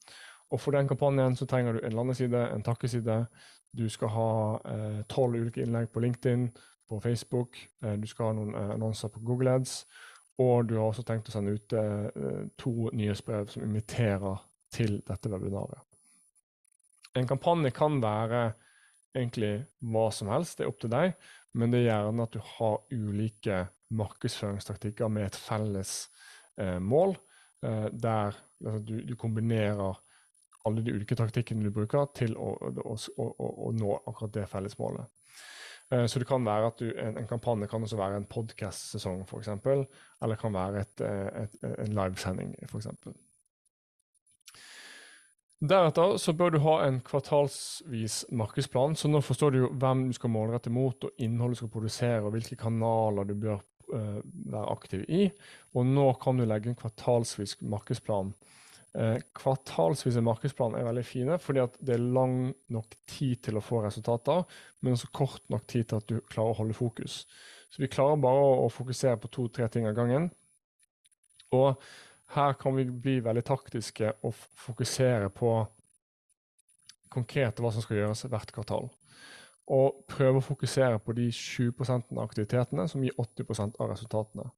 Og 0.51 0.61
For 0.61 0.71
den 0.71 0.89
kampanjen 0.89 1.37
så 1.37 1.47
trenger 1.47 1.73
du 1.73 1.81
en 1.87 1.93
landeside, 1.93 2.49
en 2.51 2.63
takkeside. 2.63 3.27
Du 3.79 3.89
skal 3.89 4.09
ha 4.09 4.59
eh, 4.67 5.03
tolv 5.09 5.35
eh, 5.35 5.41
ulike 5.41 5.63
innlegg 5.63 5.93
på 5.93 6.01
LinkedIn, 6.01 6.51
på 6.91 7.01
Facebook. 7.01 7.57
Du 8.03 8.07
skal 8.07 8.27
ha 8.27 8.33
noen 8.35 8.55
annonser 8.73 9.09
på 9.09 9.21
Google 9.21 9.51
Ads. 9.51 9.87
Og 10.43 10.65
du 10.69 10.75
har 10.75 10.89
også 10.89 11.05
tenkt 11.07 11.29
å 11.29 11.33
sende 11.33 11.53
ut 11.55 11.75
to 12.59 12.73
nyhetsbrev 12.91 13.47
som 13.47 13.63
inviterer 13.63 14.41
til 14.75 14.97
dette 15.07 15.31
webinaret. 15.31 15.79
En 17.15 17.29
kampanje 17.31 17.71
kan 17.71 18.01
være 18.03 18.41
egentlig 19.17 19.53
hva 19.93 20.09
som 20.15 20.31
helst, 20.33 20.59
det 20.59 20.67
er 20.67 20.73
opp 20.73 20.81
til 20.83 20.93
deg, 20.93 21.15
men 21.59 21.73
det 21.73 21.83
er 21.83 21.89
gjerne 21.91 22.27
at 22.27 22.37
du 22.37 22.43
har 22.57 22.79
ulike 22.95 23.65
markedsføringstaktikker 23.99 25.11
med 25.11 25.31
et 25.31 25.39
felles 25.39 25.95
eh, 26.61 26.79
mål, 26.79 27.17
eh, 27.67 27.89
der 27.93 28.37
altså, 28.37 28.79
du, 28.87 29.01
du, 29.07 29.17
kombinerer 29.19 29.99
alle 30.69 30.85
de 30.85 30.95
ulike 30.95 31.17
taktikkene 31.19 31.67
du 31.67 31.75
bruker 31.75 32.11
til 32.15 32.37
å, 32.39 32.53
å, 32.61 32.95
å, 32.95 33.49
å 33.67 33.73
nå 33.75 33.97
akkurat 34.05 34.37
det 34.37 34.47
felles 34.53 34.79
målet. 34.79 35.09
Eh, 35.91 36.07
så 36.07 36.23
det 36.23 36.29
kan 36.31 36.47
være 36.47 36.71
at 36.71 36.79
du, 36.79 36.93
en, 36.93 37.19
en, 37.19 37.27
kampanje 37.31 37.71
kan 37.71 37.83
også 37.83 37.99
være 37.99 38.21
en 38.21 38.29
podkast-sesong, 38.31 39.25
f.eks. 39.27 39.51
Eller 40.23 40.39
kan 40.39 40.55
være 40.55 40.85
et, 40.85 41.03
et, 41.03 41.59
et, 41.65 41.69
en 41.87 41.99
livesending, 41.99 42.55
f.eks. 42.69 42.93
Deretter 45.61 46.15
så 46.17 46.33
bør 46.33 46.55
du 46.55 46.63
ha 46.65 46.77
en 46.87 47.03
kvartalsvis 47.05 48.23
markedsplan. 48.33 48.95
Så 48.97 49.11
nå 49.13 49.21
forstår 49.25 49.53
du 49.53 49.59
jo 49.59 49.73
hvem 49.77 50.07
du 50.09 50.15
skal 50.17 50.33
målrette 50.33 50.73
mot, 50.73 50.97
og 51.05 51.21
innholdet 51.21 51.59
du 51.59 51.63
skal 51.65 51.75
produsere, 51.75 52.23
og 52.25 52.33
hvilke 52.33 52.57
kanaler 52.63 53.29
du 53.29 53.35
bør 53.43 53.61
uh, 53.93 54.23
være 54.25 54.71
aktiv 54.73 55.05
i. 55.05 55.27
Og 55.77 55.85
nå 55.85 56.07
kan 56.23 56.41
du 56.41 56.47
legge 56.49 56.73
en 56.73 56.81
kvartalsvis 56.81 57.59
markedsplan 57.61 58.33
Uh, 58.91 59.21
kvartalsvise 59.39 60.19
markedsplan 60.27 60.75
er 60.75 60.89
veldig 60.89 61.05
fine, 61.07 61.37
fordi 61.39 61.61
at 61.63 61.77
det 61.79 61.95
er 61.95 62.09
lang 62.17 62.49
nok 62.75 62.97
tid 63.07 63.39
til 63.47 63.61
å 63.61 63.63
få 63.63 63.85
resultater, 63.85 64.43
men 64.83 64.97
også 64.97 65.13
kort 65.15 65.45
nok 65.53 65.69
tid 65.71 65.87
til 65.87 66.01
at 66.01 66.09
du 66.11 66.17
klarer 66.27 66.57
å 66.57 66.59
holde 66.59 66.75
fokus. 66.75 67.21
Så 67.71 67.85
vi 67.85 67.91
klarer 67.91 68.19
bare 68.19 68.49
å 68.65 68.67
fokusere 68.73 69.21
på 69.23 69.31
to-tre 69.31 69.69
ting 69.71 69.87
av 69.87 69.95
gangen. 69.95 70.27
Og 71.55 71.79
her 72.35 72.55
kan 72.59 72.77
vi 72.77 72.85
bli 72.85 73.19
veldig 73.25 73.43
taktiske 73.47 74.13
og 74.27 74.35
fokusere 74.37 75.31
på 75.35 75.53
konkret 77.11 77.59
hva 77.59 77.73
som 77.75 77.83
skal 77.83 78.01
gjøres 78.01 78.27
hvert 78.31 78.53
kvartal. 78.55 78.89
Og 79.71 80.05
prøve 80.11 80.39
å 80.41 80.45
fokusere 80.45 80.99
på 81.03 81.15
de 81.19 81.29
20 81.35 81.91
av 81.97 82.23
aktivitetene 82.25 82.87
som 82.91 83.03
gir 83.05 83.19
80% 83.19 83.79
av 83.83 83.93
resultatene. 83.93 84.49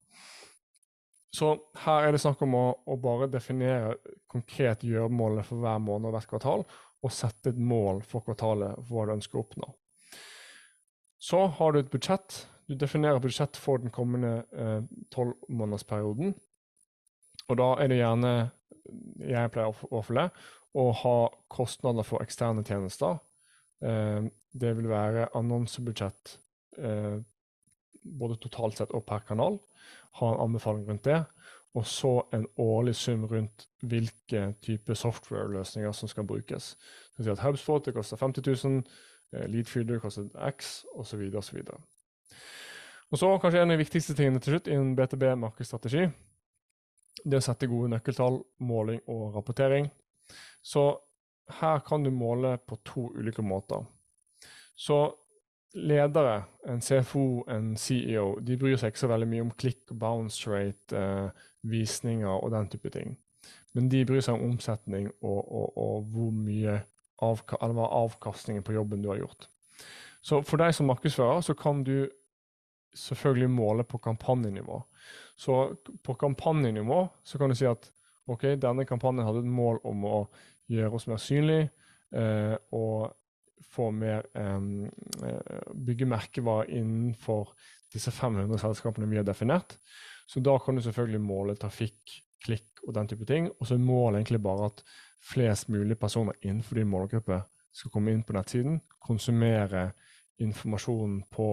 Så 1.33 1.55
her 1.87 2.07
er 2.07 2.13
det 2.13 2.21
snakk 2.21 2.43
om 2.45 2.55
å, 2.59 2.65
å 2.85 2.97
bare 3.01 3.31
definere 3.33 3.97
konkret 4.29 4.85
gjøremålene 4.85 5.45
for 5.49 5.65
hver 5.65 5.81
måned 5.81 6.11
og 6.11 6.17
hvert 6.17 6.29
kvartal, 6.29 6.65
og 7.03 7.13
sette 7.13 7.51
et 7.51 7.61
mål 7.61 8.03
for 8.07 8.25
kvartalet 8.27 8.77
for 8.85 8.99
hva 8.99 9.07
du 9.09 9.15
ønsker 9.17 9.41
å 9.41 9.47
oppnå. 9.47 9.71
Så 11.23 11.41
har 11.57 11.73
du 11.73 11.81
et 11.81 11.91
budsjett. 11.91 12.43
Du 12.69 12.77
definerer 12.77 13.23
budsjett 13.23 13.57
for 13.59 13.81
den 13.81 13.93
kommende 13.95 14.45
tolvmånedersperioden. 15.15 16.35
Eh, 16.35 16.52
og 17.49 17.59
da 17.59 17.69
er 17.83 17.91
det 17.91 17.99
gjerne, 18.01 18.33
jeg 19.23 19.53
pleier 19.55 19.85
å 19.91 20.03
følge, 20.05 20.29
å 20.79 20.87
ha 21.03 21.17
kostnader 21.53 22.07
for 22.07 22.25
eksterne 22.25 22.65
tjenester. 22.65 23.19
Eh, 23.85 24.23
det 24.53 24.73
vil 24.79 24.89
være 24.91 25.29
annonsebudsjett 25.37 26.37
eh, 26.79 27.19
både 28.03 28.39
totalt 28.43 28.81
sett 28.81 28.95
og 28.97 29.05
per 29.09 29.25
kanal 29.29 29.59
ha 30.21 30.33
en 30.33 30.41
anbefaling 30.49 30.89
rundt 30.89 31.05
det. 31.05 31.25
og 31.75 31.87
så 31.89 32.29
en 32.37 32.43
årlig 32.61 32.93
sum 33.01 33.23
rundt 33.25 33.63
hvilke 33.81 34.41
type 34.61 34.95
software-løsninger 34.95 35.93
som 35.97 36.09
skal 36.09 36.27
brukes. 36.29 36.77
Så 37.17 37.25
si 37.25 37.31
at 37.33 37.41
HubSpot 37.41 37.87
det 37.87 37.95
koster 37.97 38.17
50 38.21 38.45
000, 38.65 38.83
eh, 39.33 39.47
Leadfeeder 39.49 39.99
koster 39.99 40.29
X, 40.49 40.85
osv. 40.93 41.23
osv. 41.37 41.63
Og 43.11 43.19
så 43.19 43.39
kanskje 43.39 43.63
en 43.63 43.71
av 43.71 43.79
de 43.79 43.85
viktigste 43.85 44.15
tingene 44.15 44.41
til 44.41 44.53
slutt 44.53 44.69
innen 44.69 44.93
BTB-markedsstrategi. 44.97 46.11
Det 47.25 47.39
å 47.39 47.45
sette 47.45 47.69
gode 47.71 47.91
nøkkeltall, 47.93 48.41
måling 48.67 49.01
og 49.11 49.37
rapportering. 49.37 49.89
Så 50.63 50.91
her 51.61 51.83
kan 51.87 52.05
du 52.05 52.11
måle 52.11 52.57
på 52.67 52.79
to 52.87 53.09
ulike 53.15 53.43
måter. 53.43 53.85
Så 54.77 54.99
ledere, 55.75 56.43
en 56.69 56.81
CFO, 56.81 57.45
en 57.49 57.77
CEO, 57.77 58.39
de 58.41 58.57
bryr 58.61 58.77
seg 58.77 58.93
ikke 58.93 59.05
så 59.05 59.11
veldig 59.13 59.29
mye 59.29 59.45
om 59.47 59.53
klikk, 59.57 59.93
bounce 59.99 60.51
rate, 60.51 60.97
eh, 60.97 61.47
visninger 61.63 62.33
og 62.33 62.51
den 62.53 62.69
type 62.73 62.91
ting. 62.93 63.17
Men 63.73 63.89
de 63.89 64.05
bryr 64.05 64.21
seg 64.21 64.37
om 64.37 64.53
omsetning 64.53 65.09
og, 65.23 65.41
og, 65.41 65.79
og 65.79 66.11
hvor 66.13 66.35
mye 66.37 66.81
avka 67.23 67.57
avkastningen 67.63 68.65
på 68.67 68.75
jobben 68.77 69.03
du 69.03 69.09
har 69.13 69.23
gjort. 69.23 69.47
Så 70.23 70.43
for 70.47 70.61
deg 70.61 70.75
som 70.75 70.91
markedsfører 70.91 71.41
så 71.43 71.55
kan 71.59 71.83
du 71.87 72.11
selvfølgelig 72.95 73.51
måle 73.51 73.85
på 73.89 73.99
kampanjenivå. 73.99 74.83
Så 75.37 75.75
på 76.05 76.15
kampanjenivå 76.21 77.05
så 77.25 77.39
kan 77.39 77.51
du 77.51 77.57
si 77.59 77.67
at 77.67 77.89
ok, 78.31 78.55
denne 78.61 78.87
kampanjen 78.87 79.27
hadde 79.27 79.43
et 79.43 79.51
mål 79.51 79.81
om 79.89 80.07
å 80.07 80.19
gjøre 80.71 80.97
oss 80.97 81.09
mer 81.11 81.21
synlige 81.21 81.71
eh, 82.15 82.55
og 82.77 83.13
få 83.73 83.89
mer 83.95 84.27
eh, 84.37 84.67
bygge 85.75 86.09
merkevarer 86.09 86.71
innenfor 86.79 87.55
disse 87.93 88.13
500 88.15 88.61
selskapene 88.61 89.09
vi 89.11 89.19
har 89.21 89.27
definert. 89.27 89.77
Så 90.27 90.41
da 90.41 90.55
kan 90.63 90.77
du 90.77 90.83
selvfølgelig 90.85 91.21
måle 91.25 91.57
trafikk, 91.61 92.01
klikk 92.45 92.85
og 92.87 92.95
den 92.97 93.11
type 93.11 93.27
ting. 93.29 93.51
Og 93.59 93.69
så 93.69 93.77
er 93.77 93.85
målet 93.85 94.23
egentlig 94.23 94.43
bare 94.45 94.71
at 94.71 94.85
flest 95.23 95.69
mulig 95.71 95.99
personer 96.01 96.39
innenfor 96.41 96.81
din 96.81 96.91
målgruppe 96.91 97.43
skal 97.73 97.93
komme 97.93 98.13
inn 98.13 98.25
på 98.27 98.35
nettsiden, 98.37 98.81
konsumere 99.01 99.91
informasjonen 100.43 101.23
på 101.33 101.49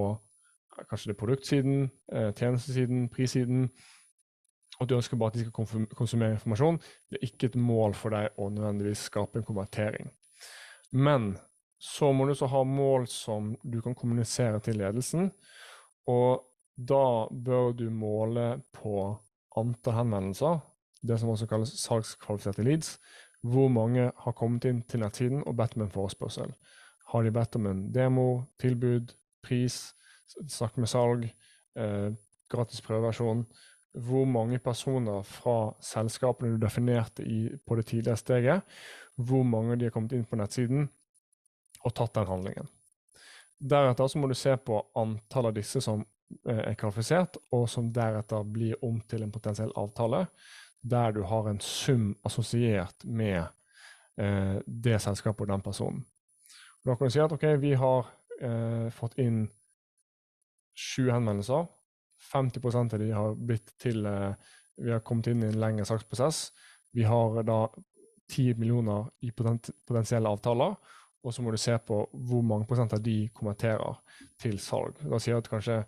kanskje 0.89 1.11
det 1.11 1.15
er 1.15 1.21
produktsiden, 1.25 1.91
eh, 2.11 2.31
tjenestesiden, 2.33 3.09
prissiden. 3.09 3.69
Og 4.79 4.87
du 4.87 4.95
ønsker 4.95 5.17
bare 5.17 5.33
at 5.33 5.33
de 5.33 5.45
skal 5.45 5.85
konsumere 5.95 6.37
informasjon. 6.37 6.79
Det 7.09 7.17
er 7.19 7.27
ikke 7.27 7.49
et 7.51 7.55
mål 7.59 7.93
for 7.99 8.15
deg 8.15 8.37
å 8.39 8.47
nødvendigvis 8.53 9.09
skape 9.09 9.41
en 9.41 9.47
konvertering. 9.47 10.11
Men 10.91 11.33
så 11.79 12.11
må 12.15 12.27
du 12.27 12.35
så 12.35 12.47
ha 12.51 12.63
mål 12.63 13.07
som 13.07 13.53
du 13.63 13.81
kan 13.81 13.95
kommunisere 13.95 14.59
til 14.63 14.79
ledelsen. 14.79 15.31
Og 16.07 16.45
da 16.75 17.27
bør 17.31 17.73
du 17.75 17.89
måle 17.91 18.61
på 18.75 19.03
antall 19.59 19.97
henvendelser, 19.99 20.59
det 21.03 21.19
som 21.19 21.31
også 21.31 21.47
kalles 21.47 21.75
salgskvalifiserte 21.81 22.63
leads. 22.63 22.97
Hvor 23.43 23.69
mange 23.71 24.09
har 24.15 24.35
kommet 24.35 24.65
inn 24.67 24.81
til 24.83 25.03
nettsiden 25.03 25.45
og 25.47 25.55
bedt 25.59 25.77
om 25.77 25.85
en 25.85 25.93
forespørsel. 25.93 26.51
Har 27.11 27.23
de 27.23 27.31
bedt 27.31 27.55
om 27.55 27.67
en 27.69 27.85
demo, 27.95 28.43
tilbud, 28.59 29.13
pris, 29.43 29.93
snakk 30.47 30.77
med 30.77 30.91
salg, 30.91 31.25
eh, 31.75 32.09
gratis 32.51 32.81
prøveversjon? 32.85 33.45
Hvor 34.05 34.25
mange 34.29 34.59
personer 34.61 35.23
fra 35.25 35.73
selskapene 35.81 36.53
du 36.53 36.61
definerte 36.61 37.25
i, 37.25 37.47
på 37.65 37.75
det 37.79 37.87
tidligere 37.89 38.21
steget, 38.21 38.79
hvor 39.17 39.43
mange 39.43 39.75
de 39.75 39.89
har 39.89 39.91
kommet 39.95 40.13
inn 40.15 40.27
på 40.27 40.37
nettsiden, 40.39 40.87
og 41.83 41.95
tatt 41.95 42.13
den 42.15 42.27
handlingen. 42.27 42.69
Deretter 43.59 44.07
så 44.07 44.19
må 44.19 44.29
du 44.29 44.35
se 44.37 44.55
på 44.57 44.79
antallet 44.99 45.51
av 45.51 45.57
disse 45.59 45.81
som 45.83 46.03
eh, 46.47 46.63
er 46.71 46.77
kvalifisert, 46.79 47.39
og 47.55 47.67
som 47.71 47.91
deretter 47.95 48.45
blir 48.47 48.79
om 48.85 48.99
til 49.09 49.25
en 49.25 49.33
potensiell 49.33 49.73
avtale, 49.79 50.25
der 50.81 51.11
du 51.11 51.23
har 51.27 51.49
en 51.49 51.59
sum 51.59 52.13
assosiert 52.23 53.03
med 53.03 53.41
eh, 54.19 54.59
det 54.65 54.99
selskapet 55.03 55.47
og 55.47 55.53
den 55.53 55.65
personen. 55.65 56.05
da 56.85 56.95
kan 56.95 57.07
du 57.07 57.11
si 57.11 57.19
at 57.19 57.35
ok, 57.35 57.45
vi 57.59 57.73
har 57.75 58.07
eh, 58.39 58.87
fått 58.95 59.17
inn 59.19 59.47
sju 60.75 61.09
henvendelser. 61.11 61.67
50% 62.33 62.93
av 62.93 62.99
de 62.99 63.11
har 63.15 63.35
blitt 63.35 63.73
til 63.81 64.05
eh, 64.05 64.33
Vi 64.79 64.91
har 64.91 65.03
kommet 65.03 65.27
inn 65.27 65.43
i 65.43 65.49
en 65.49 65.59
lengre 65.59 65.85
saksprosess. 65.87 66.51
Vi 66.95 67.03
har 67.03 67.41
da 67.43 67.65
10 68.29 68.55
millioner 68.55 69.09
i 69.25 69.31
potensielle 69.33 70.29
avtaler, 70.29 70.75
og 71.19 71.33
så 71.35 71.43
må 71.43 71.51
du 71.51 71.57
se 71.59 71.75
på 71.83 71.97
hvor 72.13 72.45
mange 72.45 72.67
prosent 72.69 72.93
av 72.95 73.01
de 73.03 73.17
kommenterer 73.35 73.97
til 74.39 74.55
salg. 74.63 75.01
Da 75.03 75.19
sier 75.19 75.35
jeg 75.35 75.43
at 75.43 75.51
kanskje 75.51 75.79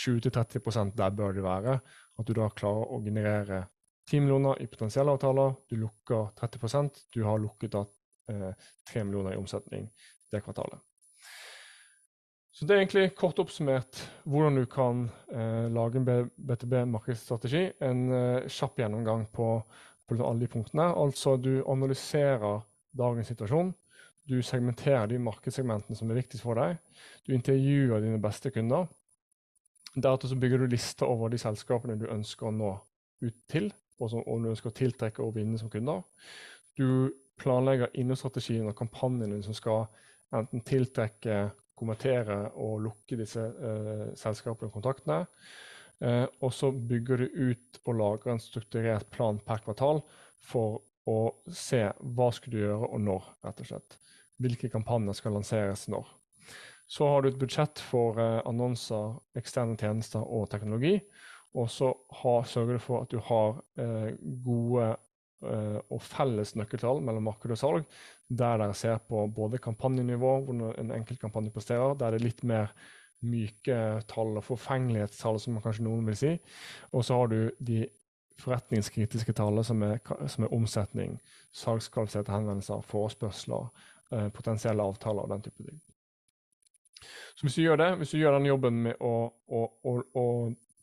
7-30 0.00 0.94
der 0.96 1.12
bør 1.12 1.36
det 1.36 1.44
være. 1.44 1.76
At 2.18 2.26
du 2.26 2.32
da 2.38 2.48
klarer 2.48 2.88
å 2.88 3.02
generere 3.04 3.66
10 4.08 4.24
millioner 4.24 4.62
i 4.62 4.70
potensielle 4.70 5.12
avtaler. 5.12 5.58
Du 5.68 5.76
lukker 5.76 6.32
30% 6.40 7.04
Du 7.12 7.20
har 7.28 7.38
lukket 7.42 7.76
da 7.76 7.84
eh, 8.32 8.68
3 8.92 9.04
millioner 9.04 9.36
i 9.36 9.40
omsetning 9.42 9.90
det 10.32 10.40
kvartalet. 10.44 10.80
Så 12.58 12.66
Det 12.66 12.74
er 12.74 12.80
egentlig 12.82 13.14
kort 13.14 13.38
oppsummert 13.38 14.00
hvordan 14.26 14.56
du 14.58 14.64
kan 14.66 15.04
eh, 15.30 15.68
lage 15.70 16.00
en 16.00 16.30
BTB-markedsstrategi. 16.34 17.68
En 17.86 18.00
eh, 18.10 18.48
kjapp 18.50 18.80
gjennomgang 18.82 19.28
på, 19.30 19.50
på 20.08 20.18
alle 20.18 20.42
de 20.42 20.50
punktene. 20.50 20.88
Altså 20.90 21.36
du 21.38 21.60
analyserer 21.70 22.64
dagens 22.98 23.30
situasjon 23.30 23.70
du 24.28 24.42
segmenterer 24.44 25.08
de 25.08 25.18
markedssegmentene 25.22 25.96
som 25.96 26.10
er 26.10 26.18
viktigst 26.20 26.44
for 26.44 26.58
deg. 26.60 26.76
Du 27.24 27.32
intervjuer 27.32 28.02
dine 28.04 28.20
beste 28.20 28.52
kunder. 28.52 28.88
Deretter 29.94 30.28
så 30.30 30.36
bygger 30.38 30.60
du 30.62 30.74
lister 30.74 31.08
over 31.08 31.32
de 31.32 31.40
selskapene 31.40 31.96
du 31.98 32.06
ønsker 32.12 32.50
å 32.50 32.54
nå 32.54 32.74
ut 33.24 33.38
til, 33.50 33.70
og 33.98 34.12
som 34.12 34.26
og 34.28 34.44
du 34.44 34.50
ønsker 34.52 34.70
å 34.70 34.76
tiltrekke 34.76 35.24
og 35.24 35.32
vinne 35.38 35.58
som 35.58 35.72
kunder. 35.72 36.04
Du 36.76 37.08
planlegger 37.40 37.94
innholdsstrategien 37.96 38.68
og 38.68 38.76
kampanjene 38.78 39.40
som 39.46 39.56
skal 39.56 39.86
enten 40.36 40.60
tiltrekke, 40.66 41.48
kommentere 41.78 42.40
og 42.58 42.82
lukke 42.84 43.18
disse 43.20 43.40
uh, 43.40 44.08
selskapene 44.18 44.68
og 44.68 44.76
kontaktene. 44.76 45.22
Uh, 46.02 46.26
og 46.44 46.52
så 46.54 46.70
bygger 46.70 47.24
du 47.24 47.40
ut 47.50 47.80
og 47.84 47.96
lager 47.98 48.34
en 48.34 48.42
strukturert 48.42 49.08
plan 49.14 49.40
per 49.46 49.64
kvartal 49.64 50.02
for 50.44 50.82
å 51.08 51.20
se 51.48 51.86
hva 52.14 52.28
skal 52.34 52.52
du 52.52 52.60
gjøre 52.60 52.92
og 52.92 53.02
når, 53.02 53.32
rett 53.46 53.64
og 53.64 53.70
slett 53.72 53.98
hvilke 54.38 54.70
kampanjer 54.70 55.16
skal 55.18 55.34
lanseres 55.34 55.86
når. 55.90 56.06
Så 56.88 57.08
har 57.08 57.22
du 57.22 57.28
et 57.28 57.40
budsjett 57.40 57.80
for 57.84 58.18
eh, 58.22 58.40
annonser, 58.48 59.18
eksterne 59.36 59.76
tjenester 59.76 60.24
og 60.24 60.48
teknologi. 60.52 60.94
Og 61.58 61.68
så 61.72 61.90
sørger 62.48 62.78
du 62.78 62.82
for 62.84 63.04
at 63.04 63.12
du 63.12 63.18
har 63.24 63.58
eh, 63.80 64.14
gode 64.44 64.86
eh, 64.86 64.96
og 65.38 66.00
felles 66.02 66.56
nøkkeltall 66.58 66.98
mellom 67.06 67.28
marked 67.28 67.52
og 67.54 67.58
salg, 67.60 67.84
der 68.26 68.58
dere 68.58 68.74
ser 68.74 68.96
på 69.06 69.20
både 69.30 69.60
kampanjenivå, 69.62 70.32
hvordan 70.44 70.72
en 70.82 70.94
enkelt 70.96 71.20
kampanje 71.22 71.52
presterer, 71.54 71.94
der 71.94 72.10
det 72.10 72.18
er 72.18 72.26
litt 72.26 72.42
mer 72.42 72.72
myke 73.26 73.78
tall 74.10 74.36
og 74.38 74.44
forfengelighetstall, 74.46 75.40
som 75.42 75.58
kanskje 75.62 75.86
noen 75.86 76.06
vil 76.06 76.18
si. 76.18 76.34
Og 76.92 77.06
så 77.06 77.18
har 77.18 77.32
du 77.32 77.38
de 77.58 77.84
forretningskritiske 78.38 79.34
tallene, 79.34 79.64
som 79.66 79.82
er, 79.82 79.98
som 80.30 80.46
er 80.46 80.54
omsetning, 80.54 81.18
salgskvalifiserte 81.56 82.32
henvendelser, 82.34 82.84
forespørsler, 82.86 83.70
eh, 84.12 84.28
potensielle 84.34 84.84
avtaler 84.84 85.26
og 85.26 85.34
den 85.34 85.46
type 85.48 85.66
ting. 85.66 85.80
Så 87.34 87.46
hvis 87.46 87.58
du 87.58 87.62
gjør 87.62 87.80
det, 87.82 87.90
hvis 87.98 88.14
du 88.14 88.18
gjør 88.18 88.38
den 88.38 88.50
jobben 88.50 88.82
med 88.86 89.02
å, 89.02 89.14
å, 89.30 89.64
å, 89.86 89.96
å 90.18 90.26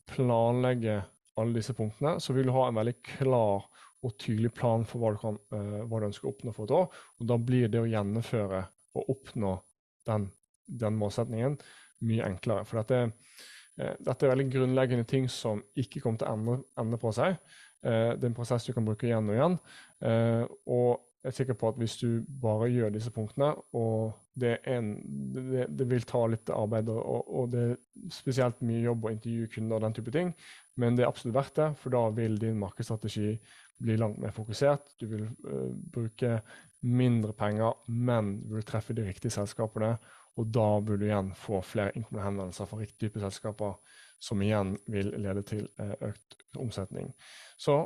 planlegge 0.08 1.02
alle 1.36 1.58
disse 1.58 1.74
punktene, 1.76 2.16
så 2.20 2.32
vil 2.36 2.48
du 2.48 2.54
ha 2.56 2.68
en 2.68 2.78
veldig 2.78 2.96
klar 3.04 3.66
og 4.04 4.16
tydelig 4.20 4.52
plan 4.56 4.84
for 4.86 5.02
hva 5.02 5.12
du, 5.14 5.20
kan, 5.20 5.38
uh, 5.54 5.82
hva 5.88 6.00
du 6.00 6.08
ønsker 6.10 6.28
å 6.28 6.34
oppnå 6.34 6.54
for 6.56 6.68
et 6.68 6.76
år. 6.76 7.02
Og 7.20 7.30
da 7.30 7.38
blir 7.40 7.70
det 7.72 7.82
å 7.82 7.88
gjennomføre 7.90 8.62
og 8.96 9.12
oppnå 9.12 9.56
den, 10.08 10.28
den 10.66 10.98
målsetningen 11.00 11.58
mye 12.06 12.28
enklere. 12.28 12.66
For 12.68 12.82
dette, 12.82 13.00
uh, 13.80 13.94
dette, 13.96 14.18
er 14.20 14.34
veldig 14.34 14.50
grunnleggende 14.52 15.08
ting 15.08 15.30
som 15.32 15.64
ikke 15.78 16.04
kommer 16.04 16.22
til 16.22 16.28
å 16.28 16.36
endre, 16.36 16.60
endre 16.82 17.00
på 17.02 17.14
seg. 17.16 17.40
Uh, 17.82 18.14
det 18.14 18.22
er 18.22 18.30
en 18.30 18.38
prosess 18.38 18.68
du 18.68 18.74
kan 18.76 18.86
bruke 18.86 19.08
igjen 19.08 19.32
og 19.32 19.36
igjen. 19.38 19.60
og 20.66 21.06
jeg 21.26 21.32
er 21.32 21.34
sikker 21.40 21.56
på 21.58 21.70
at 21.72 21.78
hvis 21.80 21.96
du 21.98 22.10
bare 22.42 22.68
gjør 22.70 22.92
disse 22.94 23.10
punktene, 23.10 23.48
og 23.74 24.12
det, 24.38 24.60
en, 24.70 24.92
det, 25.34 25.64
det 25.74 25.86
vil 25.90 26.04
ta 26.06 26.20
litt 26.30 26.52
arbeid, 26.54 26.86
og, 26.92 27.26
og, 27.26 27.48
det 27.50 27.64
er 27.64 28.12
spesielt 28.14 28.60
mye 28.62 28.84
jobb 28.84 29.08
å 29.08 29.10
intervjue 29.10 29.50
kunder 29.50 29.80
og 29.80 29.82
den 29.82 29.96
type 29.96 30.14
ting, 30.14 30.30
men 30.78 30.94
det 30.94 31.02
er 31.02 31.10
absolutt 31.10 31.34
verdt 31.34 31.58
det, 31.58 31.66
for 31.80 31.96
da 31.96 32.04
vil 32.14 32.38
din 32.38 32.60
markedsstrategi 32.60 33.32
bli 33.78 33.96
langt 33.96 34.18
mer 34.18 34.32
fokusert. 34.34 34.94
Du 35.00 35.06
vil 35.10 35.26
uh, 35.26 35.72
bruke 35.92 36.40
mindre 36.86 37.32
penger, 37.32 37.74
men 37.88 38.36
du 38.46 38.54
vil 38.56 38.66
treffe 38.66 38.94
de 38.96 39.04
riktige 39.06 39.34
selskapene, 39.34 39.96
og 40.36 40.48
da 40.52 40.66
vil 40.84 41.00
du 41.00 41.06
igjen 41.08 41.32
få 41.36 41.62
flere 41.64 41.94
innkommende 41.96 42.26
henvendelser 42.26 42.68
fra 42.68 42.80
riktig 42.80 43.06
type 43.06 43.22
selskaper, 43.22 43.78
som 44.20 44.42
igjen 44.44 44.74
vil 44.92 45.12
lede 45.20 45.44
til 45.48 45.68
uh, 45.80 45.94
økt 46.10 46.38
omsetning. 46.60 47.12
Så 47.58 47.80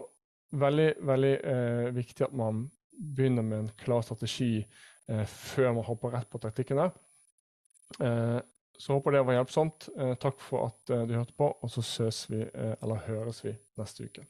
veldig, 0.50 0.92
veldig 1.06 1.34
uh, 1.44 1.88
viktig 1.96 2.26
at 2.26 2.36
man 2.36 2.66
begynner 3.00 3.46
med 3.46 3.58
en 3.58 3.74
klar 3.80 4.02
strategi 4.04 4.66
før 5.26 5.72
man 5.74 5.82
hopper 5.82 6.12
rett 6.14 6.28
på 6.30 6.38
taktikkene. 6.38 6.84
Eh, 7.98 8.36
så 8.78 8.94
håper 8.94 9.16
det 9.16 9.22
var 9.26 9.34
hjelpsomt. 9.34 9.88
Takk 10.22 10.44
for 10.44 10.68
at 10.68 10.92
du 11.08 11.16
hørte 11.16 11.34
på, 11.34 11.48
og 11.50 11.72
så 11.72 11.82
ses 11.82 12.20
vi, 12.30 12.44
eller 12.54 13.02
høres 13.08 13.40
vi 13.42 13.56
neste 13.80 14.06
uke. 14.06 14.22